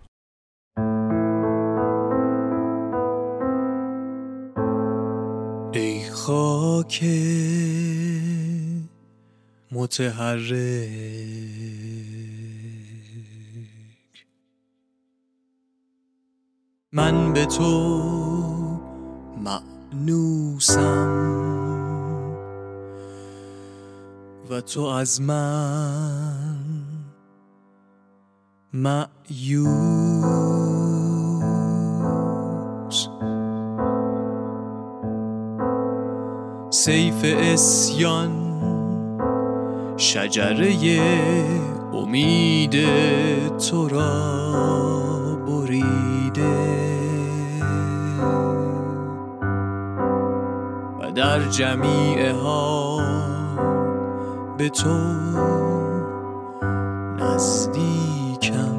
خاک 6.29 7.03
متحرک. 9.71 10.49
من 16.91 17.33
به 17.33 17.45
تو 17.45 18.01
معنوسم 19.43 20.79
و 24.49 24.61
تو 24.61 24.81
از 24.81 25.21
من 25.21 26.59
معیوس 28.73 30.09
سیف 36.79 37.25
اسیان 37.25 38.31
شجره 39.97 41.01
امید 41.93 42.75
تو 43.57 43.87
را 43.87 45.35
بریده. 45.47 46.79
و 50.99 51.11
در 51.11 51.39
جمیع 51.49 52.31
ها 52.31 53.01
به 54.57 54.69
تو 54.69 54.97
نزدیکم. 57.19 58.78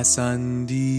پسندیدی 0.02 0.91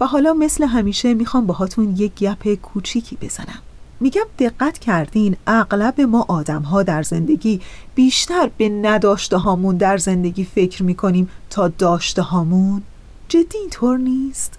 و 0.00 0.06
حالا 0.06 0.32
مثل 0.32 0.64
همیشه 0.64 1.14
می‌خوام 1.14 1.46
باهاتون 1.46 1.96
یک 1.96 2.14
گپ 2.14 2.54
کوچیکی 2.54 3.16
بزنم 3.20 3.62
میگم 4.00 4.26
دقت 4.38 4.78
کردین 4.78 5.36
اغلب 5.46 6.00
ما 6.00 6.24
آدم 6.28 6.62
ها 6.62 6.82
در 6.82 7.02
زندگی 7.02 7.60
بیشتر 7.94 8.50
به 8.56 8.68
نداشته 8.68 9.36
هامون 9.36 9.76
در 9.76 9.96
زندگی 9.96 10.44
فکر 10.44 10.82
می‌کنیم 10.82 11.28
تا 11.50 11.68
داشته 11.68 12.22
هامون 12.22 12.82
جدی 13.28 13.58
اینطور 13.58 13.98
نیست؟ 13.98 14.57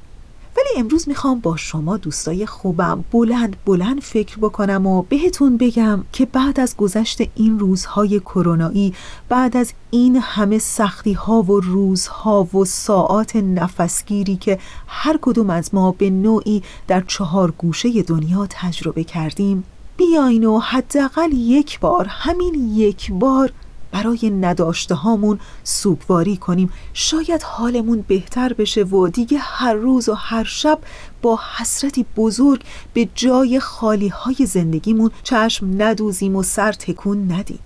ولی 0.60 0.80
امروز 0.80 1.08
می‌خوام 1.10 1.40
با 1.40 1.58
شما 1.58 1.98
دوستای 1.98 2.46
خوبم 2.46 3.04
بلند 3.12 3.56
بلند 3.66 4.02
فکر 4.02 4.38
بکنم 4.38 4.88
و 4.88 5.02
بهتون 5.02 5.58
بگم 5.58 6.04
که 6.14 6.26
بعد 6.26 6.60
از 6.60 6.78
گذشت 6.78 7.22
این 7.36 7.60
روزهای 7.60 8.20
کرونایی 8.20 8.94
بعد 9.30 9.58
از 9.58 9.74
این 9.92 10.18
همه 10.18 10.58
سختی 10.58 11.14
ها 11.14 11.42
و 11.42 11.60
روزها 11.60 12.48
و 12.54 12.66
ساعات 12.66 13.36
نفسگیری 13.36 14.36
که 14.36 14.60
هر 14.88 15.20
کدوم 15.22 15.50
از 15.50 15.74
ما 15.74 15.92
به 15.92 16.10
نوعی 16.10 16.64
در 16.88 17.02
چهار 17.02 17.52
گوشه 17.52 18.04
دنیا 18.04 18.48
تجربه 18.50 19.04
کردیم 19.04 19.64
بیاین 19.98 20.46
و 20.46 20.60
حداقل 20.60 21.34
یک 21.34 21.80
بار 21.80 22.06
همین 22.10 22.72
یک 22.76 23.12
بار 23.12 23.52
برای 23.92 24.30
نداشته 24.30 24.96
هامون 24.96 25.40
سوگواری 25.64 26.38
کنیم. 26.38 26.70
شاید 26.94 27.44
حالمون 27.44 28.06
بهتر 28.08 28.54
بشه 28.54 28.84
و 28.84 29.08
دیگه 29.08 29.38
هر 29.38 29.74
روز 29.74 30.10
و 30.10 30.14
هر 30.14 30.44
شب 30.44 30.80
با 31.22 31.40
حسرتی 31.58 32.06
بزرگ 32.16 32.62
به 32.94 33.10
جای 33.16 33.60
خالی 33.60 34.08
های 34.08 34.46
زندگیمون 34.46 35.12
چشم 35.24 35.70
ندوزیم 35.78 36.36
و 36.36 36.44
سر 36.44 36.72
تکون 36.72 37.32
ندیم. 37.32 37.60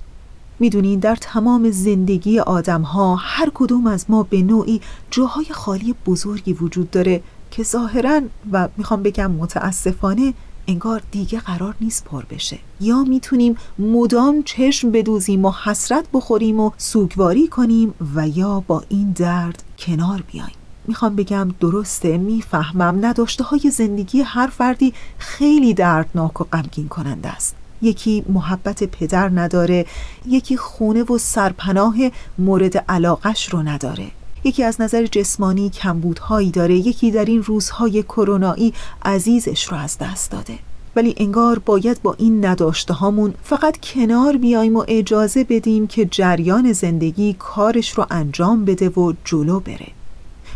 می‌دونین 0.59 0.99
در 0.99 1.15
تمام 1.15 1.71
زندگی 1.71 2.39
آدم 2.39 2.81
ها 2.81 3.15
هر 3.15 3.51
کدوم 3.53 3.87
از 3.87 4.05
ما 4.09 4.23
به 4.23 4.41
نوعی 4.41 4.81
جاهای 5.11 5.45
خالی 5.51 5.95
بزرگی 6.05 6.53
وجود 6.53 6.91
داره 6.91 7.21
که 7.51 7.63
ظاهرا 7.63 8.21
و 8.51 8.67
می‌خوام 8.77 9.03
بگم 9.03 9.31
متاسفانه 9.31 10.33
انگار 10.67 11.01
دیگه 11.11 11.39
قرار 11.39 11.75
نیست 11.81 12.05
پر 12.05 12.23
بشه. 12.25 12.59
یا 12.81 13.03
می‌تونیم 13.03 13.57
مدام 13.79 14.43
چشم 14.43 14.91
بدوزیم 14.91 15.45
و 15.45 15.51
حسرت 15.63 16.05
بخوریم 16.13 16.59
و 16.59 16.71
سوگواری 16.77 17.47
کنیم 17.47 17.93
و 18.15 18.27
یا 18.27 18.63
با 18.67 18.83
این 18.89 19.11
درد 19.11 19.63
کنار 19.79 20.23
بیایم. 20.31 20.55
می‌خوام 20.87 21.15
بگم 21.15 21.49
درسته 21.59 22.17
می‌فهمم 22.17 23.05
نداشته 23.05 23.43
های 23.43 23.71
زندگی 23.71 24.21
هر 24.21 24.47
فردی 24.47 24.93
خیلی 25.17 25.73
دردناک 25.73 26.41
و 26.41 26.43
غمگین 26.43 26.87
کننده 26.87 27.29
است. 27.29 27.55
یکی 27.81 28.23
محبت 28.29 28.83
پدر 28.83 29.29
نداره 29.29 29.85
یکی 30.27 30.57
خونه 30.57 31.03
و 31.03 31.17
سرپناه 31.17 31.95
مورد 32.37 32.77
علاقش 32.77 33.49
رو 33.49 33.63
نداره. 33.63 34.11
یکی 34.43 34.63
از 34.63 34.81
نظر 34.81 35.05
جسمانی 35.05 35.69
کمبودهایی 35.69 36.51
داره 36.51 36.75
یکی 36.75 37.11
در 37.11 37.25
این 37.25 37.43
روزهای 37.43 38.03
کرونایی 38.03 38.73
عزیزش 39.05 39.63
رو 39.63 39.77
از 39.77 39.97
دست 39.97 40.31
داده. 40.31 40.59
ولی 40.95 41.15
انگار 41.17 41.59
باید 41.59 42.01
با 42.01 42.13
این 42.13 42.45
نداشته 42.45 42.93
هامون 42.93 43.33
فقط 43.43 43.77
کنار 43.81 44.37
بیایم 44.37 44.75
و 44.75 44.85
اجازه 44.87 45.43
بدیم 45.43 45.87
که 45.87 46.05
جریان 46.05 46.73
زندگی 46.73 47.35
کارش 47.39 47.91
رو 47.91 48.05
انجام 48.11 48.65
بده 48.65 48.89
و 48.89 49.13
جلو 49.25 49.59
بره. 49.59 49.87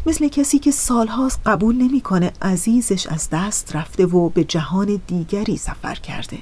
مثل 0.06 0.28
کسی 0.28 0.60
که 0.60 0.72
سالهاست 0.72 1.40
قبول 1.46 1.76
نمی‌کنه 1.76 2.32
عزیزش 2.42 3.08
از 3.08 3.30
دست 3.32 3.76
رفته 3.76 4.06
و 4.06 4.30
به 4.30 4.44
جهان 4.44 5.02
دیگری 5.08 5.58
سفر 5.58 5.96
کرده. 5.96 6.38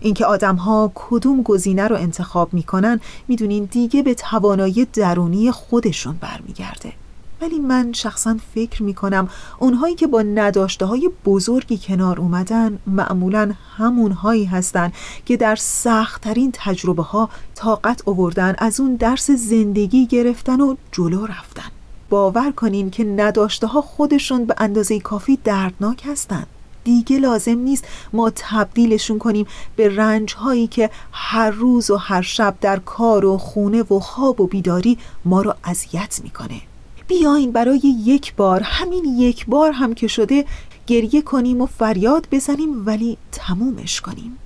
اینکه 0.00 0.26
آدم 0.26 0.56
ها 0.56 0.92
کدوم 0.94 1.42
گزینه 1.42 1.88
رو 1.88 1.96
انتخاب 1.96 2.54
می‌کنن 2.54 3.00
می‌دونین 3.28 3.64
دیگه 3.64 4.02
به 4.02 4.14
توانایی 4.14 4.84
درونی 4.92 5.50
خودشون 5.50 6.18
برمیگرده. 6.20 6.92
ولی 7.40 7.58
من 7.58 7.92
شخصا 7.92 8.36
فکر 8.54 8.82
می‌کنم 8.82 9.28
اونهایی 9.58 9.94
که 9.94 10.06
با 10.06 10.22
نداشته 10.22 10.86
های 10.86 11.10
بزرگی 11.24 11.78
کنار 11.78 12.20
اومدن 12.20 12.78
معمولا 12.86 13.52
همونهایی 13.76 14.44
هستن 14.44 14.92
که 15.26 15.36
در 15.36 15.56
سختترین 15.56 16.50
تجربه 16.54 17.02
ها 17.02 17.28
طاقت 17.54 18.08
آوردن 18.08 18.54
از 18.58 18.80
اون 18.80 18.96
درس 18.96 19.30
زندگی 19.30 20.06
گرفتن 20.06 20.60
و 20.60 20.74
جلو 20.92 21.26
رفتن. 21.26 21.70
باور 22.10 22.50
کنین 22.50 22.90
که 22.90 23.04
نداشته 23.04 23.66
ها 23.66 23.80
خودشون 23.80 24.44
به 24.44 24.54
اندازه 24.58 25.00
کافی 25.00 25.38
دردناک 25.44 26.02
هستند 26.06 26.46
دیگه 26.84 27.18
لازم 27.18 27.58
نیست 27.58 27.84
ما 28.12 28.32
تبدیلشون 28.36 29.18
کنیم 29.18 29.46
به 29.76 29.96
رنج 29.96 30.34
هایی 30.34 30.66
که 30.66 30.90
هر 31.12 31.50
روز 31.50 31.90
و 31.90 31.96
هر 31.96 32.22
شب 32.22 32.54
در 32.60 32.78
کار 32.78 33.24
و 33.24 33.38
خونه 33.38 33.82
و 33.82 33.98
خواب 33.98 34.40
و 34.40 34.46
بیداری 34.46 34.98
ما 35.24 35.42
رو 35.42 35.54
اذیت 35.64 36.20
می‌کنه. 36.22 36.60
بیاین 37.08 37.52
برای 37.52 37.96
یک 38.04 38.34
بار 38.34 38.60
همین 38.60 39.04
یک 39.04 39.46
بار 39.46 39.72
هم 39.72 39.94
که 39.94 40.06
شده 40.06 40.44
گریه 40.86 41.22
کنیم 41.22 41.60
و 41.60 41.66
فریاد 41.66 42.28
بزنیم 42.32 42.86
ولی 42.86 43.18
تمومش 43.32 44.00
کنیم. 44.00 44.38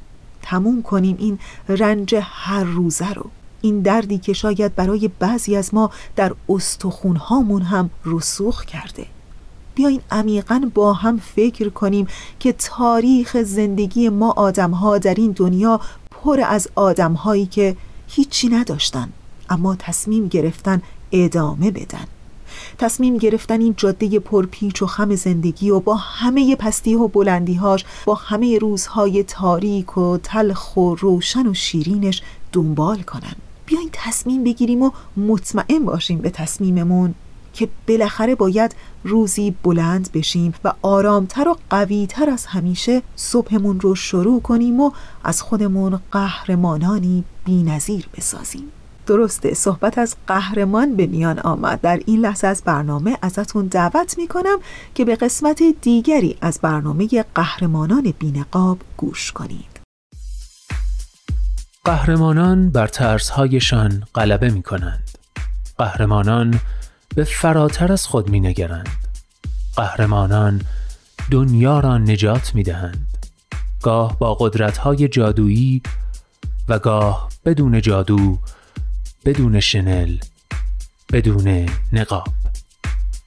تموم 0.42 0.83
کنیم 0.83 1.16
این 1.18 1.38
رنج 1.68 2.14
هر 2.22 2.64
روزه 2.64 3.12
رو. 3.12 3.31
این 3.61 3.81
دردی 3.81 4.18
که 4.18 4.33
شاید 4.33 4.74
برای 4.74 5.11
بعضی 5.18 5.57
از 5.57 5.74
ما 5.74 5.90
در 6.16 6.35
استخونهامون 6.48 7.62
هم 7.62 7.90
رسوخ 8.05 8.64
کرده. 8.64 9.07
بیاین 9.78 10.00
عمیقا 10.10 10.70
با 10.74 10.92
هم 10.92 11.18
فکر 11.18 11.68
کنیم 11.68 12.06
که 12.40 12.52
تاریخ 12.52 13.42
زندگی 13.42 14.08
ما 14.08 14.30
آدمها 14.30 14.98
در 14.98 15.14
این 15.14 15.32
دنیا 15.32 15.80
پر 16.10 16.40
از 16.40 16.68
آدمهایی 16.74 17.46
که 17.46 17.76
هیچی 18.08 18.48
نداشتن 18.48 19.08
اما 19.50 19.76
تصمیم 19.78 20.28
گرفتن 20.28 20.82
ادامه 21.12 21.70
بدن. 21.70 22.04
تصمیم 22.78 23.16
گرفتن 23.16 23.60
این 23.60 23.74
جاده 23.76 24.18
پرپیچ 24.18 24.82
و 24.82 24.86
خم 24.86 25.14
زندگی 25.14 25.70
و 25.70 25.80
با 25.80 25.94
همه 25.94 26.56
پستی 26.56 26.94
و 26.94 27.08
بلندیهاش 27.08 27.84
با 28.04 28.14
همه 28.14 28.58
روزهای 28.58 29.22
تاریک 29.22 29.98
و 29.98 30.18
تلخ 30.22 30.76
و 30.76 30.94
روشن 30.94 31.46
و 31.46 31.54
شیرینش 31.54 32.22
دنبال 32.52 33.02
کنن. 33.02 33.34
بیاین 33.66 33.90
تصمیم 33.92 34.44
بگیریم 34.44 34.82
و 34.82 34.90
مطمئن 35.16 35.84
باشیم 35.84 36.18
به 36.18 36.30
تصمیممون. 36.30 37.14
که 37.59 37.68
بالاخره 37.88 38.35
باید 38.35 38.75
روزی 39.05 39.57
بلند 39.62 40.12
بشیم 40.12 40.55
و 40.64 40.73
آرامتر 40.83 41.49
و 41.49 41.57
قویتر 41.71 42.31
از 42.31 42.47
همیشه 42.47 43.03
صبحمون 43.16 43.81
رو 43.81 43.94
شروع 43.94 44.42
کنیم 44.42 44.81
و 44.81 44.92
از 45.25 45.42
خودمون 45.42 46.01
قهرمانانی 46.12 47.25
بینظیر 47.44 48.09
بسازیم. 48.16 48.73
درسته 49.07 49.55
صحبت 49.55 49.99
از 49.99 50.16
قهرمان 50.27 50.97
به 50.97 51.07
میان 51.07 51.38
آمد. 51.38 51.81
در 51.81 52.01
این 52.07 52.21
لحظه 52.21 52.47
از 52.47 52.62
برنامه 52.64 53.18
ازتون 53.23 53.66
دعوت 53.66 54.18
می‌کنم 54.18 54.59
که 54.94 55.05
به 55.05 55.16
قسمت 55.16 55.62
دیگری 55.83 56.38
از 56.40 56.59
برنامه 56.62 57.09
قهرمانان 57.35 58.14
بینقاب 58.18 58.79
گوش 58.97 59.33
کنید. 59.33 59.81
قهرمانان 61.85 62.71
بر 62.71 62.87
ترسهایشان 62.87 64.03
غلبه 64.14 64.51
می 64.51 64.62
کنند. 64.62 65.11
قهرمانان 65.79 66.61
به 67.18 67.24
فراتر 67.24 67.92
از 67.92 68.07
خود 68.07 68.28
می 68.28 68.40
نگرند. 68.40 68.88
قهرمانان 69.76 70.62
دنیا 71.31 71.81
را 71.81 71.98
نجات 71.98 72.54
می 72.54 72.62
دهند. 72.62 73.07
گاه 73.83 74.18
با 74.18 74.35
قدرت‌های 74.35 75.09
جادویی 75.09 75.83
و 76.68 76.78
گاه 76.78 77.28
بدون 77.44 77.81
جادو 77.81 78.38
بدون 79.24 79.61
شنل 79.61 80.18
بدون 81.12 81.68
نقاب 81.92 82.28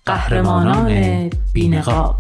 قهرمانان 0.06 1.30
بینقاب 1.54 2.16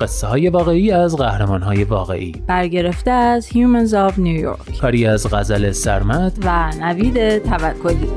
قصه 0.00 0.26
های 0.26 0.48
واقعی 0.48 0.90
از 0.90 1.16
قهرمان 1.16 1.62
های 1.62 1.84
واقعی. 1.84 2.32
برگرفته 2.46 3.10
از 3.10 3.48
Humans 3.48 3.90
of 3.90 4.12
New 4.12 4.44
York. 4.44 4.78
کاری 4.80 5.06
از 5.06 5.26
غزل 5.30 5.70
سرمد. 5.72 6.32
و 6.44 6.70
نوید 6.80 7.38
توکلی. 7.38 8.08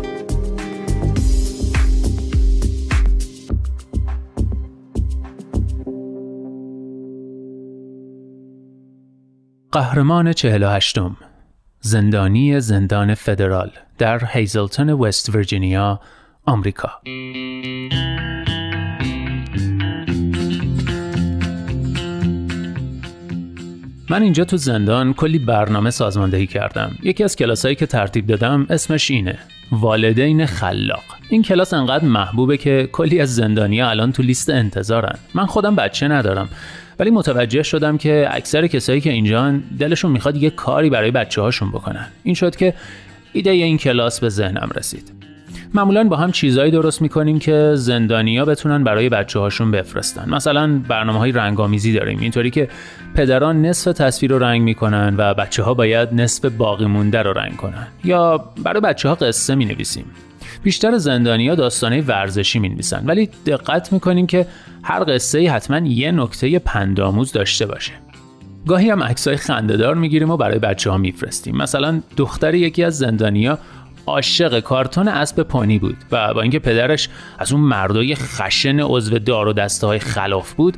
قهرمان 9.72 10.34
48 10.34 10.98
زندانی 11.80 12.60
زندان 12.60 13.14
فدرال 13.14 13.72
در 13.98 14.26
هیزلتون 14.26 14.90
وست 14.90 15.36
ویرجینیا 15.36 16.00
آمریکا. 16.46 16.90
من 24.10 24.22
اینجا 24.22 24.44
تو 24.44 24.58
زندان 24.58 25.14
کلی 25.14 25.40
برنامه 25.40 25.90
سازماندهی 25.90 26.48
کردم. 26.48 26.96
یکی 27.04 27.24
از 27.24 27.36
کلاسایی 27.36 27.76
که 27.76 27.86
ترتیب 27.86 28.28
دادم 28.28 28.66
اسمش 28.70 29.12
اینه. 29.12 29.40
والدین 29.72 30.46
خلاق. 30.46 31.04
این 31.30 31.42
کلاس 31.42 31.74
انقدر 31.74 32.06
محبوبه 32.06 32.58
که 32.58 32.90
کلی 32.92 33.20
از 33.20 33.36
زندانیا 33.36 33.90
الان 33.90 34.12
تو 34.12 34.24
لیست 34.24 34.50
انتظارن. 34.50 35.16
من 35.34 35.46
خودم 35.46 35.76
بچه 35.76 36.08
ندارم. 36.08 36.50
ولی 37.00 37.12
متوجه 37.12 37.64
شدم 37.64 37.98
که 37.98 38.28
اکثر 38.32 38.68
کسایی 38.68 39.02
که 39.02 39.10
اینجان 39.10 39.64
دلشون 39.80 40.12
می‌خواد 40.12 40.38
یه 40.38 40.50
کاری 40.50 40.90
برای 40.90 41.12
بچه 41.12 41.42
هاشون 41.42 41.72
بکنن. 41.72 42.08
این 42.24 42.36
شد 42.36 42.56
که 42.56 42.74
ایده 43.34 43.50
این 43.50 43.78
کلاس 43.78 44.20
به 44.20 44.30
ذهنم 44.30 44.70
رسید. 44.76 45.17
معمولا 45.74 46.04
با 46.04 46.16
هم 46.16 46.32
چیزایی 46.32 46.72
درست 46.72 47.02
می‌کنیم 47.02 47.40
که 47.40 47.72
زندانیا 47.76 48.46
بتونن 48.46 48.84
برای 48.84 49.10
بچه 49.10 49.40
هاشون 49.40 49.72
بفرستن. 49.72 50.30
مثلا 50.30 50.82
برنامه 50.88 51.20
های 51.20 51.32
رنگامیزی 51.32 51.94
داریم. 51.94 52.20
اینطوری 52.20 52.50
که 52.50 52.70
پدران 53.16 53.62
نصف 53.62 53.94
تصویر 53.94 54.32
رو 54.32 54.40
رنگ 54.40 54.62
می‌کنن 54.62 55.16
و 55.18 55.34
بچه 55.34 55.64
ها 55.64 55.74
باید 55.74 56.14
نصف 56.14 56.46
باقی 56.46 56.86
مونده 56.86 57.22
رو 57.22 57.34
رنگ 57.34 57.56
کنن. 57.56 57.88
یا 58.04 58.46
برای 58.64 58.82
بچه 58.82 59.10
ها 59.10 59.16
قصه 59.16 59.56
می 59.56 59.66
نویسیم 59.66 60.06
بیشتر 60.64 60.98
زندانیا 60.98 61.56
داستانه 61.56 62.02
ورزشی 62.02 62.60
می 62.60 62.70
نویسن 62.70 63.04
ولی 63.06 63.30
دقت 63.46 63.94
می‌کنیم 63.94 64.28
که 64.28 64.48
هر 64.84 65.04
قصه 65.08 65.52
حتما 65.52 65.88
یه 65.88 66.12
نکته 66.12 66.60
پندآموز 66.60 67.32
داشته 67.32 67.66
باشه. 67.66 67.92
گاهی 68.68 68.90
هم 68.90 69.04
عکسای 69.04 69.38
خندهدار 69.38 69.96
می‌گیریم 69.96 70.30
و 70.30 70.38
برای 70.38 70.60
بچه 70.60 70.92
ها 70.92 70.98
میفرستیم. 70.98 71.58
مثلا 71.58 72.02
دختر 72.18 72.56
یکی 72.56 72.84
از 72.84 72.98
زندانیا 72.98 73.60
عاشق 74.08 74.60
کارتون 74.60 75.08
اسب 75.08 75.44
پانی 75.44 75.80
بود 75.80 75.98
و 76.12 76.34
با 76.34 76.42
اینکه 76.42 76.60
پدرش 76.60 77.10
از 77.40 77.52
اون 77.52 77.62
مردای 77.62 78.16
خشن 78.16 78.80
عضو 78.80 79.20
دار 79.20 79.48
و 79.48 79.54
دسته 79.54 79.88
های 79.88 80.00
خلاف 80.00 80.54
بود 80.54 80.78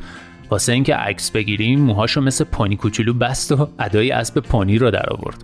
واسه 0.49 0.73
اینکه 0.73 0.95
عکس 0.95 1.31
بگیریم 1.31 1.79
موهاشو 1.79 2.21
مثل 2.21 2.43
پانی 2.43 2.75
کوچولو 2.75 3.13
بست 3.13 3.51
و 3.51 3.69
ادای 3.79 4.11
اسب 4.11 4.39
پانی 4.39 4.77
رو 4.77 4.91
در 4.91 5.09
آورد. 5.09 5.43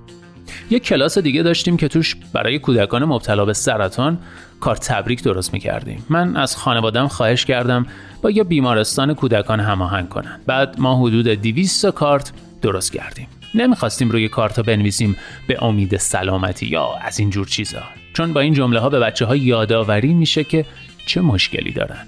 یک 0.70 0.84
کلاس 0.84 1.18
دیگه 1.18 1.44
داشتیم 1.44 1.78
که 1.78 1.88
توش 1.88 2.16
برای 2.34 2.60
کودکان 2.60 3.06
مبتلا 3.06 3.46
به 3.46 3.54
سرطان 3.54 4.18
کار 4.60 4.76
تبریک 4.76 5.24
درست 5.24 5.54
می‌کردیم. 5.54 6.06
من 6.10 6.38
از 6.38 6.58
خانوادم 6.58 7.08
خواهش 7.08 7.46
کردم 7.46 7.86
با 8.22 8.32
یه 8.32 8.44
بیمارستان 8.44 9.14
کودکان 9.14 9.60
هماهنگ 9.60 10.10
کنن. 10.10 10.40
بعد 10.46 10.80
ما 10.80 11.00
حدود 11.00 11.28
200 11.28 11.90
کارت 11.90 12.32
درست 12.62 12.94
کردیم. 12.94 13.28
نمی‌خواستیم 13.56 14.10
روی 14.10 14.30
کارتا 14.30 14.62
بنویسیم 14.62 15.18
به 15.48 15.64
امید 15.64 15.98
سلامتی 15.98 16.66
یا 16.66 16.94
از 17.02 17.20
این 17.20 17.30
جور 17.30 17.48
چیزا. 17.48 17.84
چون 18.14 18.34
با 18.34 18.42
این 18.42 18.54
جمله 18.54 18.80
ها 18.80 18.90
به 18.90 19.00
بچه 19.00 19.26
ها 19.26 19.36
یادآوری 19.36 20.14
میشه 20.14 20.44
که 20.44 20.66
چه 21.06 21.22
مشکلی 21.22 21.72
دارن. 21.72 22.08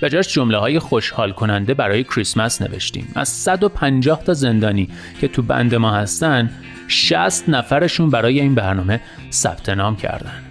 به 0.00 0.10
جاش 0.10 0.34
جمله 0.34 0.58
های 0.58 0.78
خوشحال 0.78 1.32
کننده 1.32 1.74
برای 1.74 2.04
کریسمس 2.04 2.62
نوشتیم. 2.62 3.12
از 3.14 3.28
150 3.28 4.22
تا 4.24 4.34
زندانی 4.34 4.88
که 5.20 5.28
تو 5.28 5.42
بند 5.42 5.74
ما 5.74 5.90
هستن 5.90 6.50
60 6.88 7.48
نفرشون 7.48 8.10
برای 8.10 8.40
این 8.40 8.54
برنامه 8.54 9.00
ثبت 9.30 9.68
نام 9.68 9.96
کردن. 9.96 10.42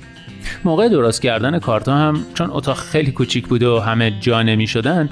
موقع 0.65 0.89
درست 0.89 1.21
کردن 1.21 1.60
کارتا 1.60 1.95
هم 1.98 2.26
چون 2.34 2.50
اتاق 2.52 2.78
خیلی 2.78 3.12
کوچیک 3.12 3.48
بود 3.48 3.63
و 3.63 3.80
همه 3.80 4.19
جا 4.19 4.41
نمی 4.41 4.67
شدن 4.67 5.10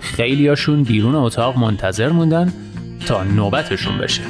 خیلیاشون 0.00 0.82
بیرون 0.82 1.14
اتاق 1.14 1.58
منتظر 1.58 2.08
موندن 2.08 2.52
تا 3.06 3.24
نوبتشون 3.24 3.98
بشه. 3.98 4.22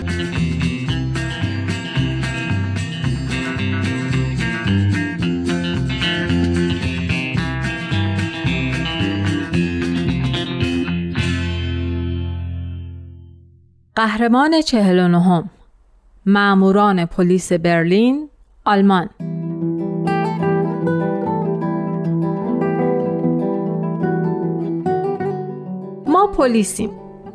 قهرمان 14.05 14.61
چهل 14.61 14.99
و 14.99 15.09
نهم 15.09 15.51
معموران 16.27 17.07
پلیس 17.07 17.53
برلین 17.53 18.29
آلمان. 18.65 19.09
ما 26.07 26.27
پلیسیم. 26.27 26.91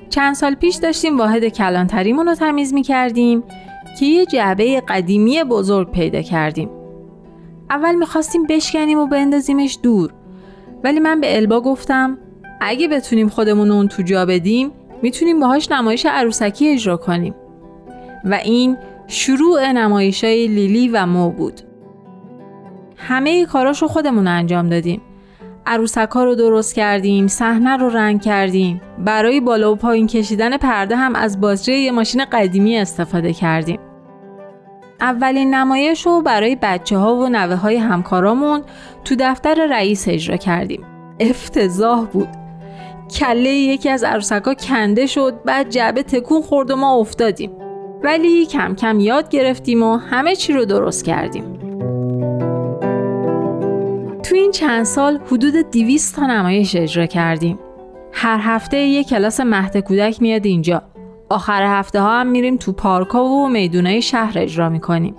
چند 0.09 0.35
سال 0.35 0.55
پیش 0.55 0.75
داشتیم 0.75 1.17
واحد 1.17 1.47
کلانتریمون 1.47 2.27
رو 2.27 2.35
تمیز 2.35 2.73
می 2.73 2.81
کردیم 2.81 3.43
که 3.99 4.05
یه 4.05 4.25
جعبه 4.25 4.81
قدیمی 4.87 5.43
بزرگ 5.43 5.91
پیدا 5.91 6.21
کردیم. 6.21 6.69
اول 7.69 7.95
می‌خواستیم 7.95 8.43
بشکنیم 8.49 8.99
و 8.99 9.07
بندازیمش 9.07 9.79
دور. 9.83 10.13
ولی 10.83 10.99
من 10.99 11.21
به 11.21 11.37
البا 11.37 11.61
گفتم 11.61 12.17
اگه 12.61 12.87
بتونیم 12.87 13.29
خودمون 13.29 13.71
اون 13.71 13.87
تو 13.87 14.03
جا 14.03 14.25
بدیم 14.25 14.71
می‌تونیم 15.01 15.39
باهاش 15.39 15.71
نمایش 15.71 16.05
عروسکی 16.05 16.69
اجرا 16.69 16.97
کنیم. 16.97 17.35
و 18.25 18.33
این 18.33 18.77
شروع 19.07 19.71
نمایش 19.71 20.23
های 20.23 20.47
لیلی 20.47 20.87
و 20.87 21.05
مو 21.05 21.29
بود. 21.29 21.61
همه 22.95 23.45
کاراش 23.45 23.81
رو 23.81 23.87
خودمون 23.87 24.27
انجام 24.27 24.69
دادیم. 24.69 25.01
عروسک 25.65 26.09
ها 26.09 26.23
رو 26.23 26.35
درست 26.35 26.75
کردیم 26.75 27.27
صحنه 27.27 27.77
رو 27.77 27.89
رنگ 27.89 28.21
کردیم. 28.21 28.81
برای 29.05 29.39
بالا 29.39 29.73
و 29.73 29.75
پایین 29.75 30.07
کشیدن 30.07 30.57
پرده 30.57 30.95
هم 30.95 31.15
از 31.15 31.41
بازجه 31.41 31.73
یه 31.73 31.91
ماشین 31.91 32.25
قدیمی 32.31 32.77
استفاده 32.77 33.33
کردیم. 33.33 33.79
اولین 35.01 35.53
نمایش 35.53 36.05
رو 36.05 36.21
برای 36.21 36.57
بچه 36.61 36.97
ها 36.97 37.15
و 37.15 37.29
نوه 37.29 37.55
های 37.55 37.77
همکارامون 37.77 38.61
تو 39.05 39.15
دفتر 39.19 39.67
رئیس 39.69 40.07
اجرا 40.07 40.37
کردیم. 40.37 40.85
افتضاح 41.19 42.05
بود. 42.05 42.27
کله 43.11 43.49
یکی 43.49 43.89
از 43.89 44.03
عروسک 44.03 44.43
ها 44.45 44.53
کنده 44.53 45.05
شد 45.05 45.33
بعد 45.45 45.69
جعبه 45.69 46.03
تکون 46.03 46.41
خورد 46.41 46.71
و 46.71 46.75
ما 46.75 46.95
افتادیم 46.95 47.51
ولی 48.03 48.45
کم 48.45 48.75
کم 48.75 48.99
یاد 48.99 49.29
گرفتیم 49.29 49.83
و 49.83 49.97
همه 49.97 50.35
چی 50.35 50.53
رو 50.53 50.65
درست 50.65 51.05
کردیم 51.05 51.59
تو 54.29 54.35
این 54.35 54.51
چند 54.51 54.83
سال 54.83 55.19
حدود 55.31 55.53
200 55.71 56.15
تا 56.15 56.25
نمایش 56.25 56.75
اجرا 56.75 57.05
کردیم. 57.05 57.59
هر 58.13 58.39
هفته 58.41 58.77
یک 58.77 59.07
کلاس 59.09 59.39
مهد 59.39 59.77
کودک 59.77 60.21
میاد 60.21 60.45
اینجا. 60.45 60.81
آخر 61.29 61.63
هفته 61.63 62.01
ها 62.01 62.19
هم 62.19 62.27
میریم 62.27 62.57
تو 62.57 62.71
پارک 62.71 63.07
ها 63.07 63.23
و 63.23 63.49
میدونای 63.49 64.01
شهر 64.01 64.39
اجرا 64.39 64.69
می‌کنیم. 64.69 65.15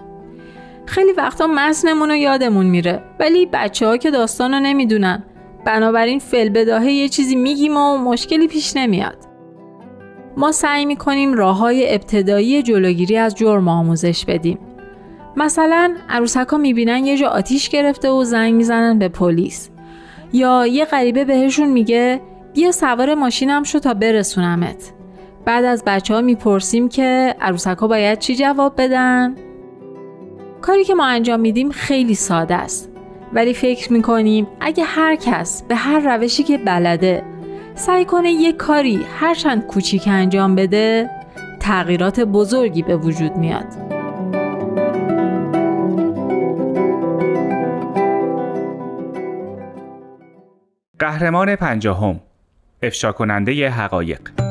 خیلی 0.86 1.12
وقتا 1.12 1.46
متنمون 1.46 2.08
رو 2.08 2.16
یادمون 2.16 2.66
میره 2.66 3.02
ولی 3.20 3.46
بچه 3.46 3.86
ها 3.86 3.96
که 3.96 4.10
داستان 4.10 4.54
رو 4.54 4.60
نمی‌دونن. 4.60 5.22
بنابراین 5.64 6.18
فل 6.18 6.48
بداهه 6.48 6.90
یه 6.90 7.08
چیزی 7.08 7.36
میگیم 7.36 7.76
و 7.76 7.98
مشکلی 7.98 8.48
پیش 8.48 8.76
نمیاد. 8.76 9.16
ما 10.36 10.52
سعی 10.52 10.86
می‌کنیم 10.86 11.34
راه 11.34 11.56
های 11.56 11.94
ابتدایی 11.94 12.62
جلوگیری 12.62 13.16
از 13.16 13.34
جرم 13.34 13.68
آموزش 13.68 14.24
بدیم. 14.24 14.58
مثلا 15.36 15.94
عروسک 16.08 16.48
ها 16.48 16.58
می‌بینن 16.58 17.06
یه 17.06 17.16
جا 17.16 17.28
آتیش 17.28 17.68
گرفته 17.68 18.10
و 18.10 18.24
زنگ 18.24 18.54
می‌زنن 18.54 18.98
به 18.98 19.08
پلیس 19.08 19.70
یا 20.32 20.66
یه 20.66 20.84
غریبه 20.84 21.24
بهشون 21.24 21.68
میگه 21.68 22.20
بیا 22.54 22.72
سوار 22.72 23.14
ماشینم 23.14 23.62
شو 23.62 23.78
تا 23.78 23.94
برسونمت 23.94 24.92
بعد 25.44 25.64
از 25.64 25.82
بچه 25.86 26.14
ها 26.14 26.20
می‌پرسیم 26.20 26.88
که 26.88 27.34
عروسک 27.40 27.78
ها 27.78 27.86
باید 27.86 28.18
چی 28.18 28.36
جواب 28.36 28.74
بدن؟ 28.78 29.34
کاری 30.60 30.84
که 30.84 30.94
ما 30.94 31.04
انجام 31.04 31.40
میدیم 31.40 31.70
خیلی 31.70 32.14
ساده 32.14 32.54
است 32.54 32.89
ولی 33.32 33.54
فکر 33.54 33.92
می‌کنیم 33.92 34.46
اگه 34.60 34.84
هر 34.84 35.16
کس 35.16 35.62
به 35.62 35.74
هر 35.74 36.16
روشی 36.16 36.42
که 36.42 36.58
بلده 36.58 37.22
سعی 37.74 38.04
کنه 38.04 38.30
یه 38.30 38.52
کاری 38.52 39.06
هرچند 39.18 39.66
کوچیک 39.66 40.02
انجام 40.06 40.54
بده 40.54 41.10
تغییرات 41.60 42.20
بزرگی 42.20 42.82
به 42.82 42.96
وجود 42.96 43.36
میاد. 43.36 43.66
قهرمان 50.98 51.56
پنجاهم 51.56 52.20
افشا 52.82 53.12
کننده 53.12 53.70
حقایق. 53.70 54.49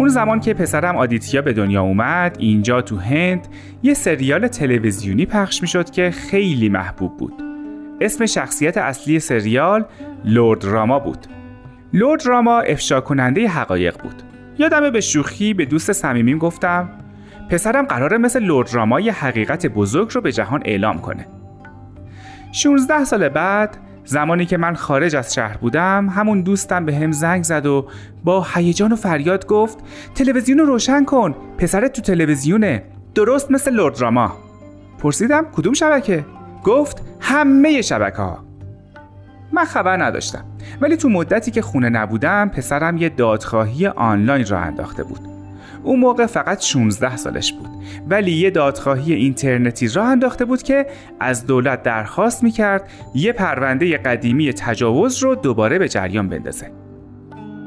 اون 0.00 0.08
زمان 0.08 0.40
که 0.40 0.54
پسرم 0.54 0.96
آدیتیا 0.96 1.42
به 1.42 1.52
دنیا 1.52 1.82
اومد 1.82 2.36
اینجا 2.38 2.82
تو 2.82 2.96
هند 2.96 3.48
یه 3.82 3.94
سریال 3.94 4.48
تلویزیونی 4.48 5.26
پخش 5.26 5.62
می‌شد 5.62 5.90
که 5.90 6.10
خیلی 6.10 6.68
محبوب 6.68 7.16
بود. 7.16 7.42
اسم 8.00 8.26
شخصیت 8.26 8.78
اصلی 8.78 9.20
سریال 9.20 9.84
لورد 10.24 10.64
راما 10.64 10.98
بود. 10.98 11.26
لورد 11.92 12.26
راما 12.26 12.60
افشا 12.60 13.00
کننده 13.00 13.48
حقایق 13.48 14.02
بود. 14.02 14.22
یادمه 14.58 14.90
به 14.90 15.00
شوخی 15.00 15.54
به 15.54 15.64
دوست 15.64 15.92
صمیمیم 15.92 16.38
گفتم 16.38 16.88
پسرم 17.50 17.84
قراره 17.84 18.18
مثل 18.18 18.42
لورد 18.42 18.74
راما 18.74 19.00
یه 19.00 19.12
حقیقت 19.12 19.66
بزرگ 19.66 20.10
رو 20.12 20.20
به 20.20 20.32
جهان 20.32 20.62
اعلام 20.64 20.98
کنه. 20.98 21.26
16 22.52 23.04
سال 23.04 23.28
بعد 23.28 23.76
زمانی 24.10 24.46
که 24.46 24.56
من 24.56 24.74
خارج 24.74 25.16
از 25.16 25.34
شهر 25.34 25.56
بودم 25.56 26.08
همون 26.08 26.42
دوستم 26.42 26.84
به 26.84 26.94
هم 26.94 27.12
زنگ 27.12 27.44
زد 27.44 27.66
و 27.66 27.86
با 28.24 28.46
هیجان 28.54 28.92
و 28.92 28.96
فریاد 28.96 29.46
گفت 29.46 29.78
تلویزیون 30.14 30.58
رو 30.58 30.64
روشن 30.64 31.04
کن 31.04 31.34
پسرت 31.58 31.92
تو 31.92 32.02
تلویزیونه 32.02 32.82
درست 33.14 33.50
مثل 33.50 33.72
لرد 33.72 34.00
راما. 34.00 34.36
پرسیدم 34.98 35.46
کدوم 35.52 35.72
شبکه؟ 35.72 36.24
گفت 36.64 37.02
همه 37.20 37.82
شبکه 37.82 38.16
ها 38.16 38.44
من 39.52 39.64
خبر 39.64 40.04
نداشتم 40.04 40.44
ولی 40.80 40.96
تو 40.96 41.08
مدتی 41.08 41.50
که 41.50 41.62
خونه 41.62 41.88
نبودم 41.88 42.48
پسرم 42.48 42.96
یه 42.96 43.08
دادخواهی 43.08 43.86
آنلاین 43.86 44.46
را 44.46 44.58
انداخته 44.58 45.04
بود. 45.04 45.39
اون 45.82 46.00
موقع 46.00 46.26
فقط 46.26 46.62
16 46.62 47.16
سالش 47.16 47.52
بود. 47.52 47.68
ولی 48.08 48.32
یه 48.32 48.50
دادخواهی 48.50 49.14
اینترنتی 49.14 49.88
راه 49.88 50.06
انداخته 50.06 50.44
بود 50.44 50.62
که 50.62 50.86
از 51.20 51.46
دولت 51.46 51.82
درخواست 51.82 52.42
می‌کرد 52.42 52.90
یه 53.14 53.32
پرونده 53.32 53.96
قدیمی 53.96 54.52
تجاوز 54.52 55.22
رو 55.22 55.34
دوباره 55.34 55.78
به 55.78 55.88
جریان 55.88 56.28
بندازه. 56.28 56.70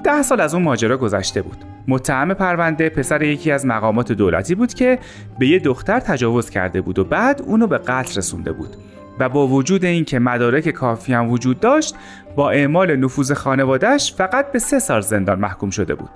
ده 0.04 0.22
سال 0.22 0.42
از 0.42 0.54
اون 0.54 0.64
ماجرا 0.64 0.98
گذشته 0.98 1.42
بود. 1.42 1.58
متهم 1.88 2.34
پرونده 2.34 2.90
پسر 2.90 3.22
یکی 3.22 3.52
از 3.52 3.66
مقامات 3.66 4.12
دولتی 4.12 4.56
بود 4.56 4.74
که 4.74 5.00
به 5.40 5.48
یه 5.48 5.60
دختر 5.60 6.00
تجاوز 6.00 6.50
کرده 6.50 6.82
بود 6.82 7.00
و 7.00 7.04
بعد 7.04 7.42
اونو 7.42 7.68
به 7.68 7.78
قتل 7.78 8.18
رسونده 8.18 8.52
بود. 8.52 8.76
و 9.20 9.30
با 9.30 9.48
وجود 9.48 9.86
اینکه 9.86 10.20
مدارک 10.20 10.70
کافی 10.70 11.14
هم 11.14 11.30
وجود 11.30 11.60
داشت 11.60 11.96
با 12.36 12.52
اعمال 12.52 12.96
نفوذ 12.96 13.32
خانوادهش 13.32 14.14
فقط 14.18 14.52
به 14.52 14.60
سه 14.60 14.80
سال 14.80 15.02
زندان 15.02 15.40
محکوم 15.40 15.70
شده 15.70 15.96
بود. 15.96 16.10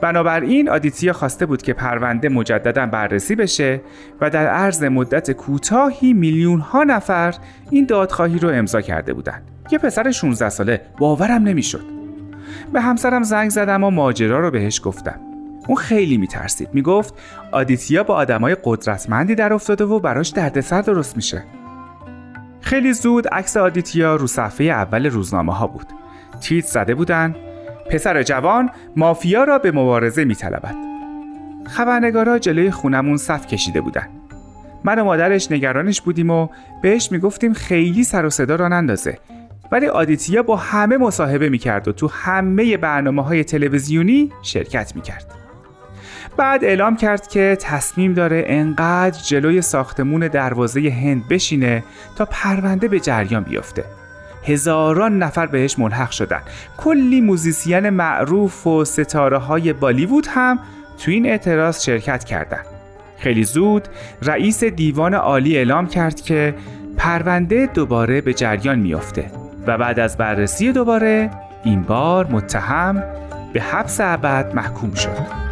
بنابراین 0.00 0.68
آدیتیا 0.68 1.12
خواسته 1.12 1.46
بود 1.46 1.62
که 1.62 1.72
پرونده 1.72 2.28
مجددا 2.28 2.86
بررسی 2.86 3.34
بشه 3.34 3.80
و 4.20 4.30
در 4.30 4.46
عرض 4.46 4.82
مدت 4.82 5.30
کوتاهی 5.30 6.12
میلیون 6.12 6.60
ها 6.60 6.84
نفر 6.84 7.34
این 7.70 7.86
دادخواهی 7.86 8.38
رو 8.38 8.48
امضا 8.48 8.80
کرده 8.80 9.14
بودند. 9.14 9.42
یه 9.70 9.78
پسر 9.78 10.10
16 10.10 10.48
ساله 10.48 10.80
باورم 10.98 11.42
نمی‌شد. 11.42 11.84
به 12.72 12.80
همسرم 12.80 13.22
زنگ 13.22 13.50
زدم 13.50 13.84
و 13.84 13.90
ماجرا 13.90 14.40
رو 14.40 14.50
بهش 14.50 14.80
گفتم. 14.84 15.20
اون 15.68 15.76
خیلی 15.76 16.16
میترسید. 16.16 16.68
می‌گفت 16.72 17.14
آدیتیا 17.52 18.02
با 18.02 18.14
آدمای 18.14 18.56
قدرتمندی 18.64 19.34
در 19.34 19.52
افتاده 19.52 19.84
و 19.84 20.00
براش 20.00 20.28
دردسر 20.28 20.80
درست 20.80 21.16
میشه. 21.16 21.44
خیلی 22.60 22.92
زود 22.92 23.28
عکس 23.28 23.56
آدیتیا 23.56 24.16
رو 24.16 24.26
صفحه 24.26 24.66
اول 24.66 25.06
روزنامه 25.06 25.54
ها 25.54 25.66
بود. 25.66 25.86
تیت 26.40 26.64
زده 26.64 26.94
بودن 26.94 27.34
پسر 27.90 28.22
جوان 28.22 28.70
مافیا 28.96 29.44
را 29.44 29.58
به 29.58 29.72
مبارزه 29.72 30.24
می 30.24 30.34
طلبد. 30.34 30.74
خبرنگارا 31.66 32.38
جلوی 32.38 32.70
خونمون 32.70 33.16
صف 33.16 33.46
کشیده 33.46 33.80
بودن. 33.80 34.08
من 34.84 34.98
و 34.98 35.04
مادرش 35.04 35.52
نگرانش 35.52 36.00
بودیم 36.00 36.30
و 36.30 36.48
بهش 36.82 37.12
می‌گفتیم 37.12 37.52
خیلی 37.52 38.04
سر 38.04 38.26
و 38.26 38.30
صدا 38.30 38.56
را 38.56 38.68
نندازه 38.68 39.18
ولی 39.72 39.86
آدیتیا 39.86 40.42
با 40.42 40.56
همه 40.56 40.96
مصاحبه 40.96 41.48
می‌کرد 41.48 41.88
و 41.88 41.92
تو 41.92 42.08
همه 42.08 42.76
برنامه 42.76 43.22
های 43.22 43.44
تلویزیونی 43.44 44.32
شرکت 44.42 44.96
می‌کرد. 44.96 45.26
بعد 46.36 46.64
اعلام 46.64 46.96
کرد 46.96 47.28
که 47.28 47.58
تصمیم 47.60 48.14
داره 48.14 48.44
انقدر 48.46 49.20
جلوی 49.22 49.62
ساختمون 49.62 50.28
دروازه 50.28 50.80
هند 50.80 51.28
بشینه 51.28 51.84
تا 52.16 52.24
پرونده 52.24 52.88
به 52.88 53.00
جریان 53.00 53.42
بیفته. 53.42 53.84
هزاران 54.46 55.18
نفر 55.18 55.46
بهش 55.46 55.78
ملحق 55.78 56.10
شدن 56.10 56.40
کلی 56.76 57.20
موزیسین 57.20 57.90
معروف 57.90 58.66
و 58.66 58.84
ستاره 58.84 59.38
های 59.38 59.72
بالیوود 59.72 60.26
هم 60.30 60.58
تو 60.98 61.10
این 61.10 61.26
اعتراض 61.26 61.82
شرکت 61.82 62.24
کردند. 62.24 62.66
خیلی 63.18 63.44
زود 63.44 63.88
رئیس 64.22 64.64
دیوان 64.64 65.14
عالی 65.14 65.56
اعلام 65.56 65.86
کرد 65.86 66.20
که 66.20 66.54
پرونده 66.96 67.66
دوباره 67.66 68.20
به 68.20 68.34
جریان 68.34 68.78
میافته 68.78 69.30
و 69.66 69.78
بعد 69.78 70.00
از 70.00 70.16
بررسی 70.16 70.72
دوباره 70.72 71.30
این 71.64 71.82
بار 71.82 72.26
متهم 72.26 73.04
به 73.52 73.60
حبس 73.60 74.00
ابد 74.00 74.54
محکوم 74.54 74.94
شد. 74.94 75.45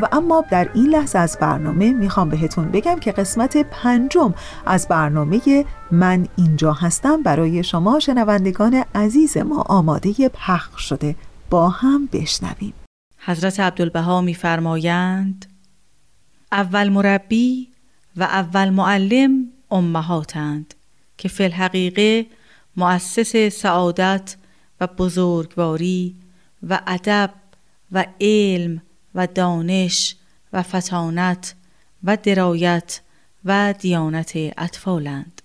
و 0.00 0.08
اما 0.12 0.44
در 0.50 0.70
این 0.74 0.86
لحظه 0.86 1.18
از 1.18 1.38
برنامه 1.40 1.92
می‌خوام 1.92 2.28
بهتون 2.28 2.70
بگم 2.70 2.98
که 2.98 3.12
قسمت 3.12 3.56
پنجم 3.56 4.34
از 4.66 4.88
برنامه 4.88 5.64
من 5.90 6.26
اینجا 6.36 6.72
هستم. 6.72 7.22
برای 7.22 7.64
شما 7.64 8.00
شنوندگان 8.00 8.84
عزیز 8.94 9.36
ما 9.36 9.62
آماده 9.62 10.28
پخش 10.28 10.82
شده. 10.82 11.16
با 11.50 11.68
هم 11.68 12.08
بشنویم. 12.12 12.72
حضرت 13.18 13.60
عبدالبها 13.60 14.20
میفرمایند 14.20 15.46
اول 16.52 16.88
مربی 16.88 17.68
و 18.16 18.22
اول 18.22 18.70
معلم 18.70 19.46
امهاتند 19.70 20.74
که 21.18 21.28
فی 21.28 21.44
الحقیقه 21.44 22.26
مؤسس 22.76 23.36
سعادت 23.36 24.36
و 24.80 24.86
بزرگواری 24.86 26.14
و 26.68 26.80
ادب 26.86 27.30
و 27.92 28.04
علم 28.20 28.82
و 29.14 29.26
دانش 29.26 30.16
و 30.52 30.62
فتانت 30.62 31.54
و 32.04 32.16
درایت 32.16 33.00
و 33.44 33.74
دیانت 33.78 34.32
اطفالند. 34.36 35.42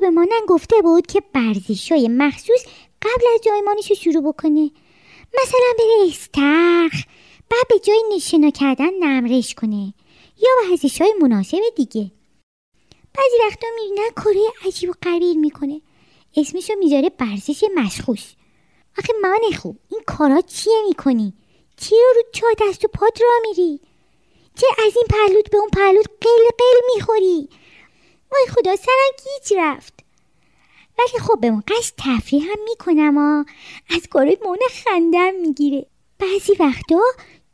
به 0.00 0.10
مانن 0.10 0.40
گفته 0.48 0.76
بود 0.82 1.06
که 1.06 1.22
برزش 1.32 1.92
های 1.92 2.08
مخصوص 2.08 2.64
قبل 3.02 3.24
از 3.34 3.40
جایمانش 3.44 3.90
رو 3.90 3.96
شروع 3.96 4.32
بکنه 4.32 4.70
مثلا 5.42 5.72
بره 5.78 6.08
استرخ 6.08 7.04
بعد 7.50 7.68
به 7.68 7.78
جای 7.78 8.02
نشنا 8.16 8.50
کردن 8.50 8.94
نمرش 9.00 9.54
کنه 9.54 9.94
یا 10.42 10.50
ورزش 10.70 11.00
های 11.00 11.14
مناسب 11.20 11.60
دیگه 11.76 12.10
بعضی 13.14 13.36
وقتا 13.46 13.66
می‌بینن 13.74 14.10
کاره 14.16 14.40
عجیب 14.66 14.90
و 14.90 14.92
قبیل 15.02 15.38
می‌کنه 15.40 15.80
اسمشو 16.36 16.74
می‌ذاره 16.78 17.08
برزش 17.08 17.64
مشخوص 17.76 18.24
آخه 18.98 19.12
من 19.22 19.56
خوب 19.58 19.78
این 19.90 20.00
کارا 20.06 20.40
چیه 20.40 20.82
می‌کنی؟ 20.88 21.34
چی 21.76 21.94
رو 21.94 22.12
رو 22.16 22.22
چا 22.32 22.46
دست 22.60 22.84
و 22.84 22.88
پات 22.88 23.22
را 23.22 23.28
میری؟ 23.48 23.80
چه 24.56 24.66
از 24.86 24.92
این 24.96 25.06
پلوت 25.10 25.50
به 25.50 25.58
اون 25.58 25.68
پلوت 25.68 26.06
قل 26.20 26.48
قل 26.58 26.94
می‌خوری؟ 26.94 27.48
وای 28.32 28.46
خدا 28.46 28.76
سرم 28.76 29.12
گیج 29.24 29.58
رفت. 29.58 29.94
ولی 30.98 31.18
خب 31.20 31.40
به 31.40 31.50
قش 31.68 31.92
تفریح 31.98 32.42
هم 32.42 32.64
می‌کنم 32.64 33.18
ها 33.18 33.44
از 33.96 34.06
کارای 34.10 34.38
مونه 34.44 34.66
خندم 34.84 35.34
می‌گیره. 35.34 35.86
بعضی 36.18 36.52
وقتا 36.52 37.00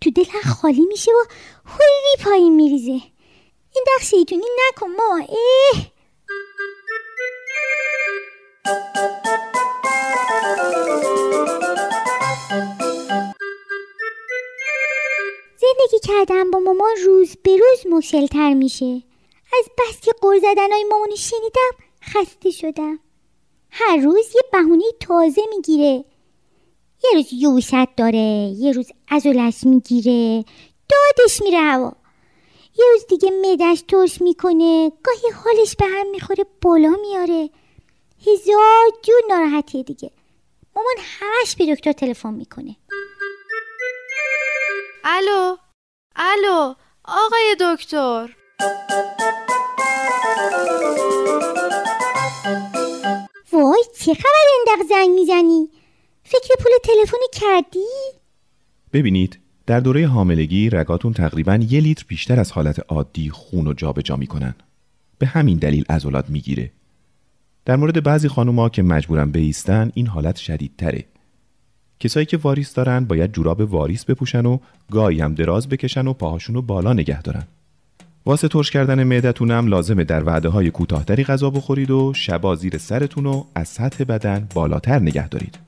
تو 0.01 0.11
دلم 0.11 0.53
خالی 0.61 0.87
میشه 0.87 1.13
و 1.13 1.25
خوری 1.65 2.25
پایین 2.25 2.55
میریزه. 2.55 3.01
این 3.75 3.85
دخ 3.87 4.03
شیطونی 4.03 4.47
نکن 4.69 4.91
ما. 4.91 5.21
اه. 5.29 5.87
زندگی 15.61 15.99
کردن 16.09 16.51
با 16.51 16.59
مامان 16.59 16.97
روز 17.07 17.37
به 17.43 17.57
روز 17.57 17.93
مشکلتر 17.93 18.55
میشه. 18.55 19.03
از 19.53 19.65
بس 19.79 20.01
که 20.01 20.13
قر 20.21 20.39
زدن 20.39 20.73
های 20.73 20.85
مامانی 20.85 21.17
شنیدم 21.17 21.73
خسته 22.03 22.51
شدم. 22.51 23.01
هر 23.71 23.97
روز 23.97 24.35
یه 24.35 24.43
بهونه 24.53 24.85
تازه 25.01 25.43
می‌گیره. 25.57 26.05
یه 27.05 27.11
روز 27.15 27.27
یوشت 27.33 27.97
داره 27.97 28.53
یه 28.57 28.73
روز 28.73 28.91
ازولش 29.09 29.65
می‌گیره 29.65 30.45
دادش 30.89 31.43
میره 31.43 31.59
هوا. 31.59 31.93
یه 32.79 32.85
روز 32.93 33.07
دیگه 33.07 33.31
مدش 33.31 33.83
ترش 33.89 34.23
می‌کنه 34.23 34.93
گاهی 35.03 35.31
حالش 35.45 35.77
به 35.77 35.87
هم 35.87 36.11
می‌خوره 36.11 36.45
بالا 36.63 36.95
میاره. 37.03 37.51
هزار 38.27 38.91
جور 39.03 39.23
ناراحتیه 39.29 39.83
دیگه. 39.83 40.11
مامان 40.77 40.95
همش 40.99 41.57
به 41.57 41.75
دکتر 41.75 41.93
تلفن 41.93 42.35
می‌کنه. 42.35 42.77
الو 45.05 45.57
الو 46.17 46.75
آقای 47.05 47.57
دکتر. 47.61 48.37
وای 53.53 53.85
چه 53.99 54.15
خبر 54.15 54.47
اندق 54.59 54.89
زنگ 54.89 55.11
می‌زنی؟ 55.11 55.69
فکر 56.25 56.55
پول 56.59 56.73
تلفن 56.85 57.19
کردی؟ 57.33 57.87
ببینید 58.93 59.39
در 59.67 59.81
دوره 59.81 60.07
حاملگی 60.07 60.71
رگاتون 60.71 61.13
تقریبا 61.13 61.57
یه 61.57 61.81
لیتر 61.81 62.05
بیشتر 62.09 62.41
از 62.41 62.53
حالت 62.53 62.81
عادی 62.89 63.31
خون 63.31 63.67
و 63.67 63.73
جابجا 63.73 64.17
می‌کنن. 64.17 64.55
به 65.19 65.27
همین 65.27 65.59
دلیل 65.59 65.85
عضلات 65.89 66.31
می‌گیره. 66.31 66.73
در 67.65 67.77
مورد 67.77 68.03
بعضی 68.03 68.29
خانوما 68.29 68.69
که 68.69 68.83
مجبورن 68.83 69.31
بیستن 69.31 69.91
این 69.95 70.07
حالت 70.07 70.37
شدیدتره. 70.37 71.05
کسایی 72.01 72.27
که 72.27 72.37
واریس 72.37 72.75
دارن 72.75 73.05
باید 73.05 73.33
جوراب 73.33 73.61
واریس 73.61 74.05
بپوشن 74.05 74.47
و 74.47 74.59
گاهی 74.91 75.21
هم 75.21 75.35
دراز 75.35 75.69
بکشن 75.69 76.07
و 76.07 76.13
پاهاشون 76.13 76.55
رو 76.55 76.63
بالا 76.63 76.93
نگه 76.93 77.23
دارن. 77.23 77.47
واسه 78.27 78.49
ترش 78.49 78.71
کردن 78.71 79.05
معدتونم 79.05 79.67
لازمه 79.67 80.05
در 80.05 80.25
وعده 80.25 80.49
های 80.49 80.71
کوتاهتری 80.71 81.25
غذا 81.25 81.51
بخورید 81.51 81.91
و 81.91 82.13
شبا 82.15 82.55
زیر 82.55 82.79
سرتون 82.79 83.25
رو 83.25 83.47
از 83.55 83.69
سطح 83.69 84.05
بدن 84.05 84.49
بالاتر 84.55 84.99
نگه 84.99 85.29
دارید. 85.29 85.59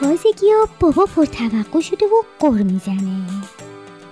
تازگی 0.00 0.46
بابا 0.80 1.06
پرتوقع 1.16 1.80
شده 1.80 2.04
و 2.06 2.22
قر 2.40 2.62
می‌زنه. 2.62 3.26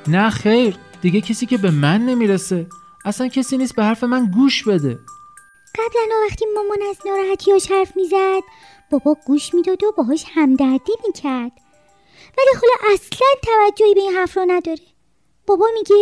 نه 0.08 0.30
خیر. 0.30 0.89
دیگه 1.02 1.20
کسی 1.20 1.46
که 1.46 1.58
به 1.58 1.70
من 1.70 2.00
نمی‌رسه. 2.00 2.66
اصلا 3.04 3.28
کسی 3.28 3.56
نیست 3.56 3.76
به 3.76 3.84
حرف 3.84 4.04
من 4.04 4.30
گوش 4.34 4.62
بده. 4.64 4.98
قبلا 5.74 6.14
وقتی 6.28 6.44
مامان 6.54 6.78
از 6.90 6.98
ناراحتیاش 7.06 7.70
حرف 7.70 7.96
می‌زد 7.96 8.42
بابا 8.90 9.16
گوش 9.26 9.54
می‌داد 9.54 9.84
و 9.84 9.92
باهاش 9.96 10.24
همدردی 10.34 10.92
می‌کرد. 11.06 11.52
ولی 12.38 12.48
حالا 12.54 12.94
اصلا 12.94 13.26
توجهی 13.42 13.94
به 13.94 14.00
این 14.00 14.12
حرف 14.12 14.36
رو 14.36 14.44
نداره. 14.48 14.82
بابا 15.46 15.66
میگه 15.74 15.96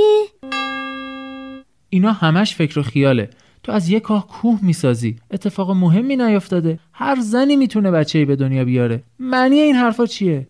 اینا 1.90 2.12
همش 2.12 2.54
فکر 2.54 2.78
و 2.78 2.82
خیاله. 2.82 3.30
تو 3.62 3.72
از 3.72 3.88
یه 3.88 4.00
کاه 4.00 4.26
کوه 4.26 4.58
می‌سازی. 4.62 5.16
اتفاق 5.30 5.70
مهمی 5.70 6.16
نیافتاده 6.16 6.78
هر 6.92 7.20
زنی 7.20 7.56
می‌تونه 7.56 7.90
بچه 7.90 8.24
به 8.24 8.36
دنیا 8.36 8.64
بیاره. 8.64 9.02
معنی 9.18 9.58
این 9.58 9.74
حرفا 9.74 10.06
چیه؟ 10.06 10.48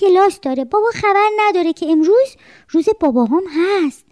کلاس 0.00 0.40
داره. 0.40 0.64
بابا 0.64 0.90
خبر 0.94 1.28
نداره 1.38 1.72
که 1.72 1.86
امروز 1.86 2.36
روز 2.68 2.88
باباهام 3.00 3.44
هست. 3.56 4.06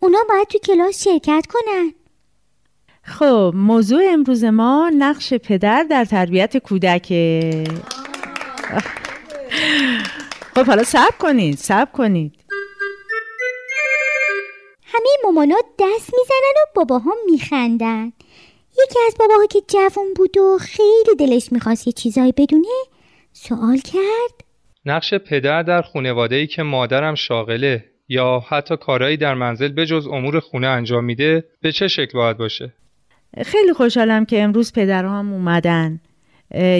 اونا 0.00 0.18
باید 0.28 0.48
تو 0.48 0.58
کلاس 0.58 1.04
شرکت 1.04 1.46
کنن. 1.48 1.94
خب 3.02 3.52
موضوع 3.54 4.02
امروز 4.08 4.44
ما 4.44 4.90
نقش 4.98 5.34
پدر 5.34 5.82
در 5.82 6.04
تربیت 6.04 6.56
کودکه. 6.56 7.64
خب 10.54 10.66
حالا 10.66 10.84
صبر 10.84 11.16
کنید 11.18 11.58
صبر 11.58 11.92
کنید. 11.92 12.32
همه 14.84 15.08
مامانا 15.24 15.56
دست 15.78 16.10
می‌زنن 16.14 16.54
و 16.56 16.66
باباها 16.74 17.12
میخندن. 17.30 18.12
یکی 18.82 18.98
از 19.06 19.14
باباها 19.18 19.46
که 19.46 19.62
جوون 19.68 20.14
بود 20.16 20.38
و 20.38 20.58
خیلی 20.60 21.14
دلش 21.18 21.52
می‌خواست 21.52 21.86
یه 21.86 21.92
چیزایی 21.92 22.32
بدونه 22.32 22.68
سوال 23.32 23.78
کرد. 23.78 24.43
نقش 24.86 25.14
پدر 25.14 25.62
در 25.62 25.82
خونواده 25.82 26.36
ای 26.36 26.46
که 26.46 26.62
مادرم 26.62 27.14
شاغله 27.14 27.84
یا 28.08 28.42
حتی 28.48 28.76
کارهایی 28.76 29.16
در 29.16 29.34
منزل 29.34 29.68
به 29.68 29.86
جز 29.86 30.06
امور 30.06 30.40
خونه 30.40 30.66
انجام 30.66 31.04
میده 31.04 31.44
به 31.60 31.72
چه 31.72 31.88
شکل 31.88 32.18
باید 32.18 32.36
باشه؟ 32.36 32.72
خیلی 33.42 33.72
خوشحالم 33.72 34.24
که 34.24 34.42
امروز 34.42 34.72
پدرهام 34.72 35.32
اومدن. 35.32 36.00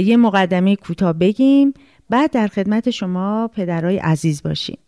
یه 0.05 0.17
مقدمه 0.17 0.77
کوتاه 0.77 1.13
بگیم 1.13 1.75
بعد 2.11 2.31
در 2.31 2.47
خدمت 2.47 2.91
شما 2.91 3.51
پدرای 3.57 3.99
عزیز 3.99 4.43
باشیم. 4.43 4.79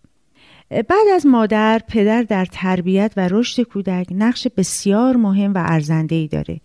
بعد 0.71 1.09
از 1.15 1.27
مادر 1.27 1.81
پدر 1.89 2.23
در 2.23 2.45
تربیت 2.45 3.13
و 3.17 3.29
رشد 3.29 3.63
کودک 3.63 4.07
نقش 4.11 4.47
بسیار 4.57 5.17
مهم 5.17 5.55
و 5.55 5.59
ارزنده 5.59 6.27
داره. 6.27 6.61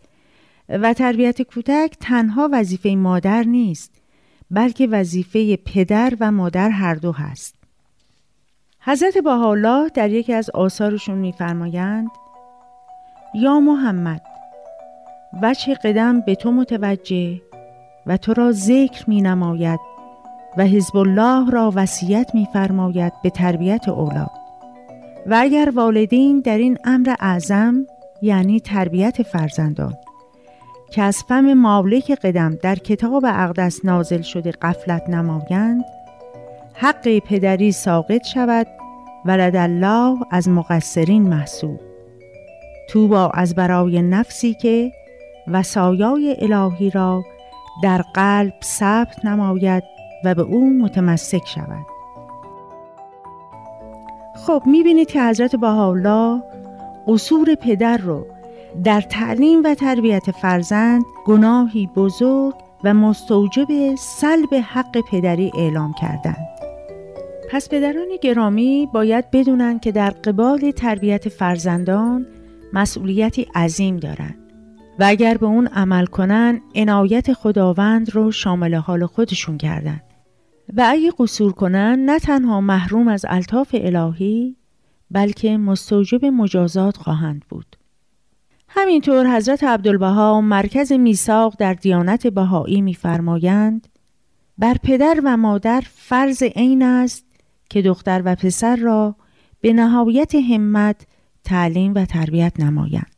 و 0.69 0.93
تربیت 0.93 1.41
کودک 1.41 1.95
تنها 1.99 2.49
وظیفه 2.53 2.89
مادر 2.89 3.43
نیست. 3.43 4.00
بلکه 4.51 4.87
وظیفه 4.87 5.55
پدر 5.55 6.13
و 6.19 6.31
مادر 6.31 6.69
هر 6.69 6.95
دو 6.95 7.11
هست. 7.11 7.55
حضرت 8.79 9.17
بهاءالله 9.17 9.89
در 9.89 10.09
یکی 10.09 10.33
از 10.33 10.49
آثارشون 10.49 11.17
میفرمایند 11.17 12.09
یا 13.35 13.59
محمد 13.59 14.21
وجه 15.41 15.73
قدم 15.73 16.21
به 16.21 16.35
تو 16.35 16.51
متوجه 16.51 17.41
و 18.05 18.17
تو 18.17 18.33
را 18.33 18.51
ذکر 18.51 19.03
می 19.07 19.21
نماید 19.21 19.79
و 20.57 20.63
حزب 20.63 20.97
الله 20.97 21.51
را 21.51 21.71
وصیت 21.75 22.31
می‌فرماید 22.33 23.13
به 23.23 23.29
تربیت 23.29 23.89
اولاد. 23.89 24.31
و 25.25 25.37
اگر 25.39 25.71
والدین 25.75 26.39
در 26.39 26.57
این 26.57 26.77
امر 26.83 27.15
اعظم 27.19 27.85
یعنی 28.21 28.59
تربیت 28.59 29.23
فرزندان 29.23 29.93
که 30.91 31.01
از 31.01 31.23
فم 31.23 31.53
مالک 31.53 32.11
قدم 32.11 32.55
در 32.55 32.75
کتاب 32.75 33.25
اقدس 33.25 33.85
نازل 33.85 34.21
شده 34.21 34.51
قفلت 34.51 35.09
نمایند 35.09 35.83
حق 36.73 37.19
پدری 37.19 37.71
ساقط 37.71 38.25
شود 38.25 38.67
ولد 39.25 39.55
الله 39.55 40.17
از 40.31 40.49
مقصرین 40.49 41.29
محسوب. 41.29 41.79
توبا 42.89 43.29
از 43.33 43.55
برای 43.55 44.01
نفسی 44.01 44.53
که 44.53 44.91
وسایای 45.47 46.35
الهی 46.39 46.89
را 46.89 47.23
در 47.83 48.01
قلب 48.01 48.53
ثبت 48.63 49.25
نماید 49.25 49.83
و 50.25 50.35
به 50.35 50.41
او 50.41 50.69
متمسک 50.69 51.47
شود. 51.47 51.85
خب 54.35 54.63
می‌بینید 54.65 55.07
که 55.07 55.23
حضرت 55.23 55.55
بهاءالله 55.55 56.43
قصور 57.07 57.55
پدر 57.55 57.97
رو 57.97 58.25
در 58.83 59.01
تعلیم 59.01 59.63
و 59.63 59.75
تربیت 59.75 60.31
فرزند 60.31 61.03
گناهی 61.25 61.89
بزرگ 61.95 62.53
و 62.83 62.93
مستوجب 62.93 63.95
سلب 63.95 64.53
حق 64.53 64.97
پدری 65.11 65.51
اعلام 65.55 65.93
کردند 65.93 66.47
پس 67.51 67.69
پدران 67.69 68.07
گرامی 68.21 68.89
باید 68.93 69.31
بدونن 69.31 69.79
که 69.79 69.91
در 69.91 70.09
قبال 70.09 70.71
تربیت 70.71 71.29
فرزندان 71.29 72.27
مسئولیتی 72.73 73.47
عظیم 73.55 73.97
دارند 73.97 74.37
و 74.99 75.03
اگر 75.07 75.37
به 75.37 75.45
اون 75.45 75.67
عمل 75.67 76.05
کنن 76.05 76.61
عنایت 76.75 77.33
خداوند 77.33 78.15
رو 78.15 78.31
شامل 78.31 78.75
حال 78.75 79.05
خودشون 79.05 79.57
کردند 79.57 80.03
و 80.77 80.85
اگه 80.89 81.11
قصور 81.19 81.51
کنن 81.51 81.99
نه 82.05 82.19
تنها 82.19 82.61
محروم 82.61 83.07
از 83.07 83.25
الطاف 83.29 83.69
الهی 83.73 84.55
بلکه 85.11 85.57
مستوجب 85.57 86.25
مجازات 86.25 86.97
خواهند 86.97 87.45
بود. 87.49 87.77
همینطور 88.73 89.35
حضرت 89.35 89.63
عبدالبها 89.63 90.41
مرکز 90.41 90.91
میثاق 90.91 91.55
در 91.59 91.73
دیانت 91.73 92.27
بهایی 92.27 92.81
میفرمایند 92.81 93.87
بر 94.57 94.75
پدر 94.83 95.19
و 95.23 95.37
مادر 95.37 95.83
فرض 95.95 96.43
عین 96.43 96.83
است 96.83 97.25
که 97.69 97.81
دختر 97.81 98.21
و 98.25 98.35
پسر 98.35 98.75
را 98.75 99.15
به 99.61 99.73
نهایت 99.73 100.35
همت 100.35 101.07
تعلیم 101.43 101.93
و 101.93 102.05
تربیت 102.05 102.59
نمایند. 102.59 103.15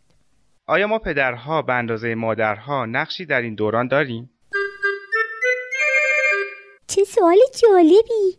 آیا 0.68 0.88
ما 0.88 1.00
پدرها 1.00 1.62
به 1.62 1.74
اندازه 1.74 2.16
مادرها 2.16 2.86
نقشی 2.86 3.26
در 3.26 3.42
این 3.42 3.56
دوران 3.56 3.88
داریم؟ 3.88 4.30
چه 6.88 7.04
سوال 7.04 7.38
جالبی 7.62 8.38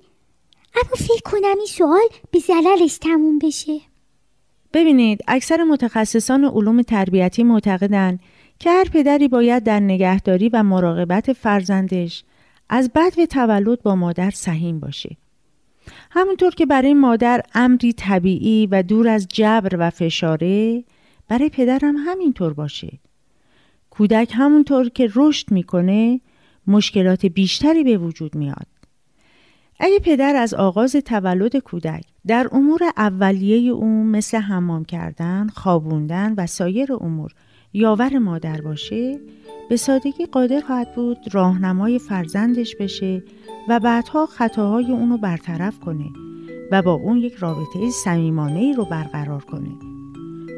اما 0.75 0.97
فکر 0.97 1.23
کنم 1.25 1.57
این 1.59 1.67
سوال 1.67 2.09
به 2.31 2.39
زللش 2.39 2.99
تموم 2.99 3.39
بشه 3.39 3.81
ببینید 4.75 5.25
اکثر 5.29 5.65
متخصصان 5.65 6.45
علوم 6.45 6.83
تربیتی 6.83 7.43
معتقدند 7.43 8.21
که 8.59 8.71
هر 8.71 8.85
پدری 8.85 9.29
باید 9.29 9.63
در 9.63 9.81
نگهداری 9.81 10.49
و 10.49 10.63
مراقبت 10.63 11.33
فرزندش 11.33 12.25
از 12.69 12.91
به 13.17 13.27
تولد 13.27 13.83
با 13.83 13.97
مادر 13.97 14.31
سهیم 14.31 14.81
باشه 14.81 15.17
همونطور 16.11 16.55
که 16.55 16.67
برای 16.67 16.95
مادر 16.95 17.41
امری 17.55 17.93
طبیعی 17.93 18.67
و 18.67 18.83
دور 18.83 19.09
از 19.09 19.29
جبر 19.29 19.77
و 19.79 19.91
فشاره 19.91 20.85
برای 21.29 21.49
پدرم 21.49 21.97
همینطور 21.97 22.53
باشه 22.53 22.99
کودک 23.91 24.33
همونطور 24.35 24.89
که 24.89 25.09
رشد 25.15 25.51
می‌کنه 25.51 26.21
مشکلات 26.67 27.27
بیشتری 27.27 27.85
به 27.85 27.97
وجود 27.99 28.35
میاد. 28.35 28.67
اگه 29.81 29.99
پدر 29.99 30.37
از 30.37 30.55
آغاز 30.55 30.97
تولد 30.97 31.57
کودک 31.57 32.05
در 32.27 32.49
امور 32.53 32.81
اولیه 32.97 33.73
او 33.73 34.05
مثل 34.05 34.39
حمام 34.39 34.85
کردن، 34.85 35.49
خوابوندن 35.49 36.35
و 36.37 36.47
سایر 36.47 36.93
امور 36.93 37.33
یاور 37.73 38.19
مادر 38.19 38.61
باشه 38.61 39.21
به 39.69 39.77
سادگی 39.77 40.27
قادر 40.27 40.61
خواهد 40.61 40.95
بود 40.95 41.19
راهنمای 41.33 41.99
فرزندش 41.99 42.77
بشه 42.77 43.23
و 43.69 43.81
بعدها 43.81 44.27
خطاهای 44.27 44.93
اونو 44.93 45.19
برطرف 45.19 45.81
کنه 45.81 46.11
و 46.73 46.83
با 46.83 46.93
اون 46.93 47.17
یک 47.17 47.35
رابطه 47.35 47.91
صمیمانه 47.91 48.59
ای 48.59 48.73
رو 48.73 48.85
برقرار 48.85 49.45
کنه. 49.45 49.71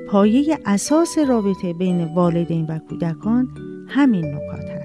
پایه 0.08 0.58
اساس 0.66 1.18
رابطه 1.18 1.72
بین 1.72 2.04
والدین 2.04 2.66
و 2.66 2.78
کودکان 2.78 3.48
همین 3.88 4.34
نکات 4.34 4.75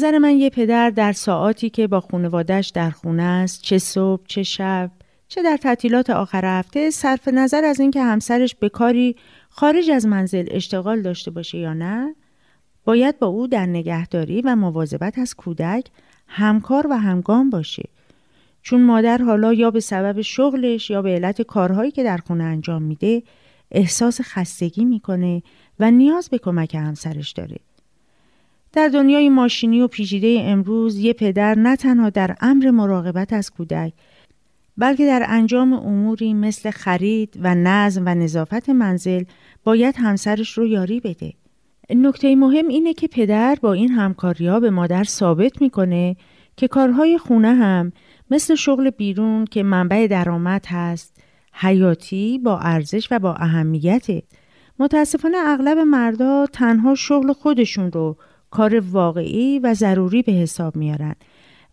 نظر 0.00 0.18
من 0.18 0.36
یه 0.36 0.50
پدر 0.50 0.90
در 0.90 1.12
ساعاتی 1.12 1.70
که 1.70 1.86
با 1.86 2.00
خانوادش 2.00 2.68
در 2.68 2.90
خونه 2.90 3.22
است 3.22 3.62
چه 3.62 3.78
صبح 3.78 4.22
چه 4.26 4.42
شب 4.42 4.90
چه 5.28 5.42
در 5.42 5.56
تعطیلات 5.56 6.10
آخر 6.10 6.58
هفته 6.58 6.90
صرف 6.90 7.28
نظر 7.28 7.64
از 7.64 7.80
اینکه 7.80 8.02
همسرش 8.02 8.54
به 8.54 8.68
کاری 8.68 9.16
خارج 9.48 9.90
از 9.90 10.06
منزل 10.06 10.46
اشتغال 10.50 11.02
داشته 11.02 11.30
باشه 11.30 11.58
یا 11.58 11.72
نه 11.72 12.14
باید 12.84 13.18
با 13.18 13.26
او 13.26 13.46
در 13.46 13.66
نگهداری 13.66 14.40
و 14.40 14.56
مواظبت 14.56 15.18
از 15.18 15.34
کودک 15.34 15.84
همکار 16.26 16.86
و 16.90 16.98
همگام 16.98 17.50
باشه. 17.50 17.88
چون 18.62 18.82
مادر 18.82 19.18
حالا 19.18 19.52
یا 19.52 19.70
به 19.70 19.80
سبب 19.80 20.20
شغلش 20.20 20.90
یا 20.90 21.02
به 21.02 21.10
علت 21.10 21.42
کارهایی 21.42 21.90
که 21.90 22.04
در 22.04 22.16
خونه 22.16 22.44
انجام 22.44 22.82
میده 22.82 23.22
احساس 23.70 24.20
خستگی 24.20 24.84
می‌کنه 24.84 25.42
و 25.80 25.90
نیاز 25.90 26.28
به 26.28 26.38
کمک 26.38 26.74
همسرش 26.74 27.32
داره. 27.32 27.56
در 28.72 28.88
دنیای 28.88 29.28
ماشینی 29.28 29.80
و 29.80 29.88
پیچیده 29.88 30.40
امروز 30.44 30.98
یه 30.98 31.12
پدر 31.12 31.54
نه 31.54 31.76
تنها 31.76 32.10
در 32.10 32.34
امر 32.40 32.70
مراقبت 32.70 33.32
از 33.32 33.50
کودک 33.50 33.92
بلکه 34.76 35.06
در 35.06 35.24
انجام 35.28 35.72
اموری 35.72 36.34
مثل 36.34 36.70
خرید 36.70 37.38
و 37.40 37.54
نظم 37.54 38.02
و 38.06 38.14
نظافت 38.14 38.68
منزل 38.70 39.24
باید 39.64 39.94
همسرش 39.98 40.58
رو 40.58 40.66
یاری 40.66 41.00
بده. 41.00 41.32
نکته 41.90 42.36
مهم 42.36 42.68
اینه 42.68 42.94
که 42.94 43.08
پدر 43.08 43.58
با 43.62 43.72
این 43.72 43.90
همکاری 43.90 44.46
ها 44.46 44.60
به 44.60 44.70
مادر 44.70 45.04
ثابت 45.04 45.62
می‌کنه 45.62 46.16
که 46.56 46.68
کارهای 46.68 47.18
خونه 47.18 47.54
هم 47.54 47.92
مثل 48.30 48.54
شغل 48.54 48.90
بیرون 48.90 49.44
که 49.44 49.62
منبع 49.62 50.06
درآمد 50.06 50.66
هست 50.68 51.22
حیاتی 51.52 52.38
با 52.38 52.58
ارزش 52.58 53.08
و 53.10 53.18
با 53.18 53.34
اهمیته. 53.34 54.22
متاسفانه 54.78 55.36
اغلب 55.46 55.78
مردا 55.78 56.46
تنها 56.52 56.94
شغل 56.94 57.32
خودشون 57.32 57.92
رو 57.92 58.16
کار 58.50 58.80
واقعی 58.80 59.58
و 59.58 59.74
ضروری 59.74 60.22
به 60.22 60.32
حساب 60.32 60.76
میارن 60.76 61.14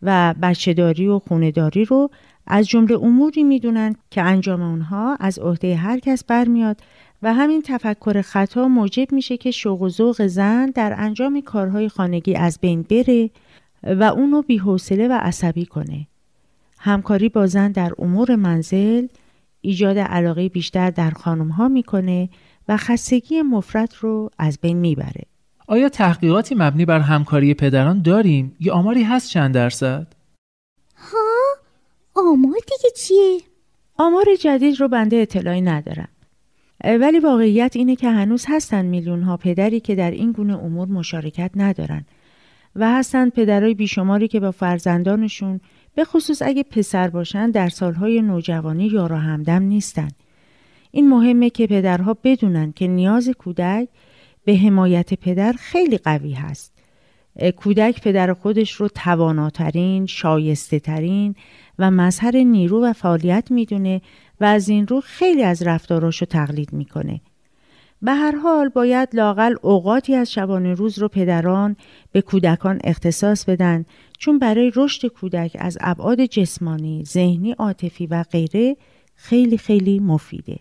و 0.01 0.35
بچهداری 0.41 1.07
و 1.07 1.19
خونداری 1.19 1.85
رو 1.85 2.09
از 2.47 2.67
جمله 2.67 2.95
اموری 2.95 3.43
می‌دونن 3.43 3.95
که 4.11 4.21
انجام 4.21 4.61
اونها 4.61 5.15
از 5.19 5.39
عهده 5.39 5.75
هر 5.75 5.99
کس 5.99 6.23
برمیاد 6.23 6.81
و 7.23 7.33
همین 7.33 7.61
تفکر 7.61 8.21
خطا 8.21 8.67
موجب 8.67 9.11
میشه 9.11 9.37
که 9.37 9.51
شوق 9.51 9.81
و 9.81 9.89
ذوق 9.89 10.27
زن 10.27 10.65
در 10.65 10.93
انجام 10.97 11.41
کارهای 11.41 11.89
خانگی 11.89 12.35
از 12.35 12.59
بین 12.61 12.81
بره 12.81 13.29
و 13.83 14.03
اونو 14.03 14.41
بیحوصله 14.41 15.07
و 15.07 15.11
عصبی 15.21 15.65
کنه. 15.65 16.07
همکاری 16.79 17.29
با 17.29 17.47
زن 17.47 17.71
در 17.71 17.91
امور 17.99 18.35
منزل 18.35 19.07
ایجاد 19.61 19.97
علاقه 19.97 20.49
بیشتر 20.49 20.89
در 20.89 21.11
خانم 21.11 21.49
ها 21.49 21.67
می‌کنه 21.67 22.29
و 22.67 22.77
خستگی 22.77 23.41
مفرد 23.41 23.93
رو 23.99 24.29
از 24.37 24.59
بین 24.61 24.77
می‌بره. 24.77 25.23
آیا 25.67 25.89
تحقیقاتی 25.89 26.55
مبنی 26.55 26.85
بر 26.85 26.99
همکاری 26.99 27.53
پدران 27.53 28.01
داریم 28.01 28.55
یا 28.59 28.73
آماری 28.73 29.03
هست 29.03 29.29
چند 29.29 29.53
درصد؟ 29.53 30.07
ها 30.95 31.17
آمار 32.15 32.53
دیگه 32.53 32.89
چیه؟ 32.95 33.41
آمار 33.97 34.25
جدید 34.39 34.79
رو 34.79 34.87
بنده 34.87 35.15
اطلاعی 35.15 35.61
ندارم. 35.61 36.07
ولی 36.83 37.19
واقعیت 37.19 37.75
اینه 37.75 37.95
که 37.95 38.09
هنوز 38.09 38.45
هستن 38.47 38.85
میلیون 38.85 39.21
ها 39.23 39.37
پدری 39.37 39.79
که 39.79 39.95
در 39.95 40.11
این 40.11 40.31
گونه 40.31 40.57
امور 40.57 40.87
مشارکت 40.87 41.51
ندارن 41.55 42.05
و 42.75 42.91
هستن 42.91 43.29
پدرای 43.29 43.73
بیشماری 43.73 44.27
که 44.27 44.39
با 44.39 44.51
فرزندانشون 44.51 45.59
به 45.95 46.03
خصوص 46.03 46.41
اگه 46.41 46.63
پسر 46.63 47.09
باشن 47.09 47.51
در 47.51 47.69
سالهای 47.69 48.21
نوجوانی 48.21 48.87
یار 48.87 49.13
و 49.13 49.15
همدم 49.15 49.63
نیستن. 49.63 50.09
این 50.91 51.09
مهمه 51.09 51.49
که 51.49 51.67
پدرها 51.67 52.17
بدونن 52.23 52.71
که 52.71 52.87
نیاز 52.87 53.29
کودک 53.29 53.87
به 54.47 54.55
حمایت 54.55 55.13
پدر 55.13 55.53
خیلی 55.59 55.97
قوی 55.97 56.33
هست. 56.33 56.73
کودک 57.55 58.01
پدر 58.01 58.33
خودش 58.33 58.71
رو 58.71 58.87
تواناترین، 58.87 60.05
شایسته 60.05 60.79
ترین 60.79 61.35
و 61.79 61.91
مظهر 61.91 62.37
نیرو 62.37 62.83
و 62.83 62.93
فعالیت 62.93 63.51
می‌دونه 63.51 64.01
و 64.41 64.45
از 64.45 64.69
این 64.69 64.87
رو 64.87 65.01
خیلی 65.01 65.43
از 65.43 65.63
رفتاراشو 65.63 66.25
تقلید 66.25 66.73
می‌کنه. 66.73 67.21
به 68.01 68.11
هر 68.11 68.35
حال 68.35 68.69
باید 68.69 69.09
لاقل 69.13 69.55
اوقاتی 69.61 70.15
از 70.15 70.31
شبانه 70.31 70.73
روز 70.73 70.99
رو 70.99 71.07
پدران 71.07 71.75
به 72.11 72.21
کودکان 72.21 72.79
اختصاص 72.83 73.45
بدن 73.45 73.85
چون 74.17 74.39
برای 74.39 74.71
رشد 74.75 75.07
کودک 75.07 75.57
از 75.59 75.77
ابعاد 75.81 76.25
جسمانی، 76.25 77.03
ذهنی، 77.05 77.51
عاطفی 77.51 78.07
و 78.07 78.23
غیره 78.31 78.77
خیلی 79.15 79.57
خیلی 79.57 79.99
مفیده. 79.99 80.59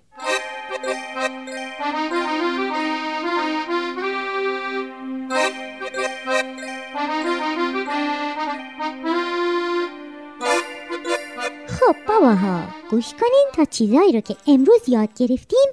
باباها 12.26 12.68
گوش 12.90 13.14
کنین 13.14 13.46
تا 13.54 13.64
چیزایی 13.64 14.12
رو 14.12 14.20
که 14.20 14.36
امروز 14.46 14.88
یاد 14.88 15.08
گرفتیم 15.16 15.72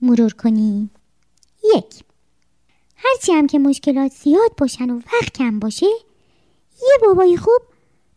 مرور 0.00 0.32
کنیم. 0.32 0.90
یک. 1.74 2.04
هرچی 2.96 3.32
هم 3.32 3.46
که 3.46 3.58
مشکلات 3.58 4.12
زیاد 4.12 4.56
باشن 4.58 4.90
و 4.90 4.96
وقت 4.96 5.32
کم 5.38 5.58
باشه 5.58 5.86
یه 6.82 6.98
بابای 7.02 7.36
خوب 7.36 7.60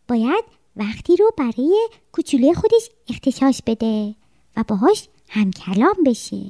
باید 0.08 0.44
وقتی 0.76 1.16
رو 1.16 1.30
برای 1.36 1.88
کوچوله 2.12 2.52
خودش 2.52 2.90
اختصاص 3.08 3.60
بده 3.66 4.14
و 4.56 4.64
باهاش 4.68 5.08
هم 5.28 5.50
کلام 5.50 5.96
بشه. 6.06 6.42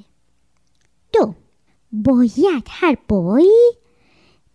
دو. 1.12 1.34
باید 1.92 2.64
هر 2.68 2.96
بابایی 3.08 3.70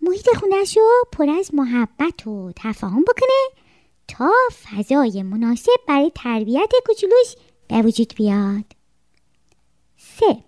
محیط 0.02 0.30
خونش 0.40 0.78
رو 0.78 1.04
پر 1.12 1.30
از 1.30 1.54
محبت 1.54 2.28
و 2.28 2.52
تفاهم 2.56 3.02
بکنه 3.02 3.53
تا 4.08 4.32
فضای 4.64 5.24
مناسب 5.24 5.72
برای 5.88 6.12
تربیت 6.16 6.72
کوچولوش 6.86 7.36
به 7.68 7.82
وجود 7.82 8.14
بیاد. 8.16 8.66
سه 9.98 10.44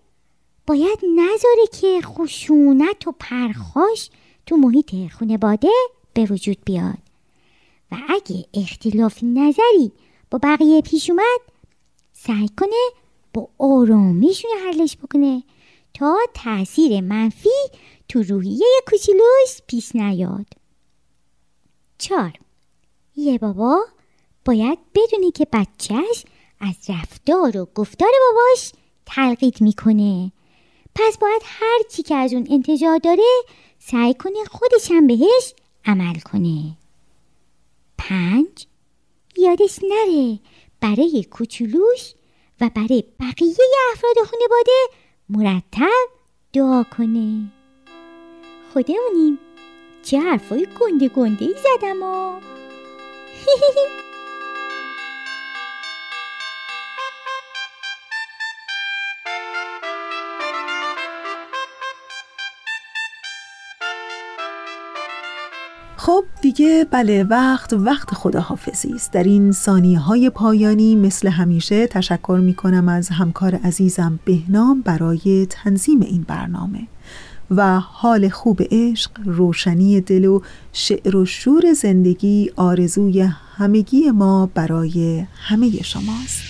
باید 0.67 0.99
نذاره 1.15 1.67
که 1.81 2.01
خشونت 2.01 3.07
و 3.07 3.11
پرخاش 3.19 4.09
تو 4.45 4.57
محیط 4.57 5.11
خانواده 5.11 5.69
به 6.13 6.25
وجود 6.25 6.57
بیاد. 6.65 6.97
و 7.91 7.95
اگه 8.09 8.45
اختلاف 8.53 9.19
نظری 9.23 9.91
با 10.31 10.39
بقیه 10.43 10.81
پیش 10.81 11.09
اومد 11.09 11.39
سعی 12.13 12.49
کنه 12.59 12.89
با 13.33 13.49
آرامیشون 13.59 14.51
حلش 14.65 14.97
بکنه 14.97 15.43
تا 15.93 16.17
تاثیر 16.33 17.01
منفی 17.01 17.49
تو 18.09 18.23
روحیه 18.23 18.67
کوچولوش 18.87 19.61
پیش 19.67 19.95
نیاد. 19.95 20.45
چهار 21.97 22.33
یه 23.17 23.37
بابا 23.37 23.85
باید 24.45 24.79
بدونی 24.95 25.31
که 25.31 25.47
بچهش 25.53 26.25
از 26.59 26.75
رفتار 26.89 27.57
و 27.57 27.67
گفتار 27.75 28.09
باباش 28.29 28.71
تلقید 29.05 29.61
می‌کنه. 29.61 30.31
پس 30.95 31.17
باید 31.17 31.41
هر 31.45 31.79
چی 31.91 32.03
که 32.03 32.15
از 32.15 32.33
اون 32.33 32.47
انتظار 32.49 32.97
داره 32.97 33.23
سعی 33.79 34.13
کنه 34.13 34.45
خودش 34.51 34.91
هم 34.91 35.07
بهش 35.07 35.53
عمل 35.85 36.19
کنه. 36.19 36.77
پنج 37.97 38.67
یادش 39.37 39.79
نره 39.83 40.39
برای 40.81 41.23
کوچولوش 41.31 42.13
و 42.61 42.69
برای 42.75 43.03
بقیه 43.19 43.55
افراد 43.93 44.15
خانواده 44.15 44.71
مرتب 45.29 46.09
دعا 46.53 46.83
کنه. 46.83 47.51
خودمونیم 48.73 49.39
چه 50.03 50.19
حرفای 50.19 50.67
گنده 50.79 51.07
گنده 51.07 51.45
ای 51.45 51.55
زدم 51.63 52.03
آ 52.03 52.54
خب 65.97 66.25
دیگه 66.41 66.85
بله 66.91 67.23
وقت 67.23 67.73
وقت 67.73 68.13
خداحافظی 68.13 68.93
است. 68.93 69.11
در 69.11 69.23
این 69.23 69.51
ثانیه 69.51 69.99
های 69.99 70.29
پایانی 70.29 70.95
مثل 70.95 71.27
همیشه 71.27 71.87
تشکر 71.87 72.39
می 72.43 72.53
کنم 72.53 72.89
از 72.89 73.09
همکار 73.09 73.55
عزیزم 73.55 74.19
بهنام 74.25 74.81
برای 74.81 75.47
تنظیم 75.49 76.01
این 76.01 76.25
برنامه. 76.27 76.87
و 77.51 77.79
حال 77.79 78.29
خوب 78.29 78.61
عشق 78.71 79.11
روشنی 79.25 80.01
دل 80.01 80.25
و 80.25 80.41
شعر 80.73 81.15
و 81.15 81.25
شور 81.25 81.73
زندگی 81.73 82.51
آرزوی 82.55 83.21
همگی 83.57 84.11
ما 84.11 84.49
برای 84.53 85.25
همه 85.35 85.83
شماست. 85.83 86.41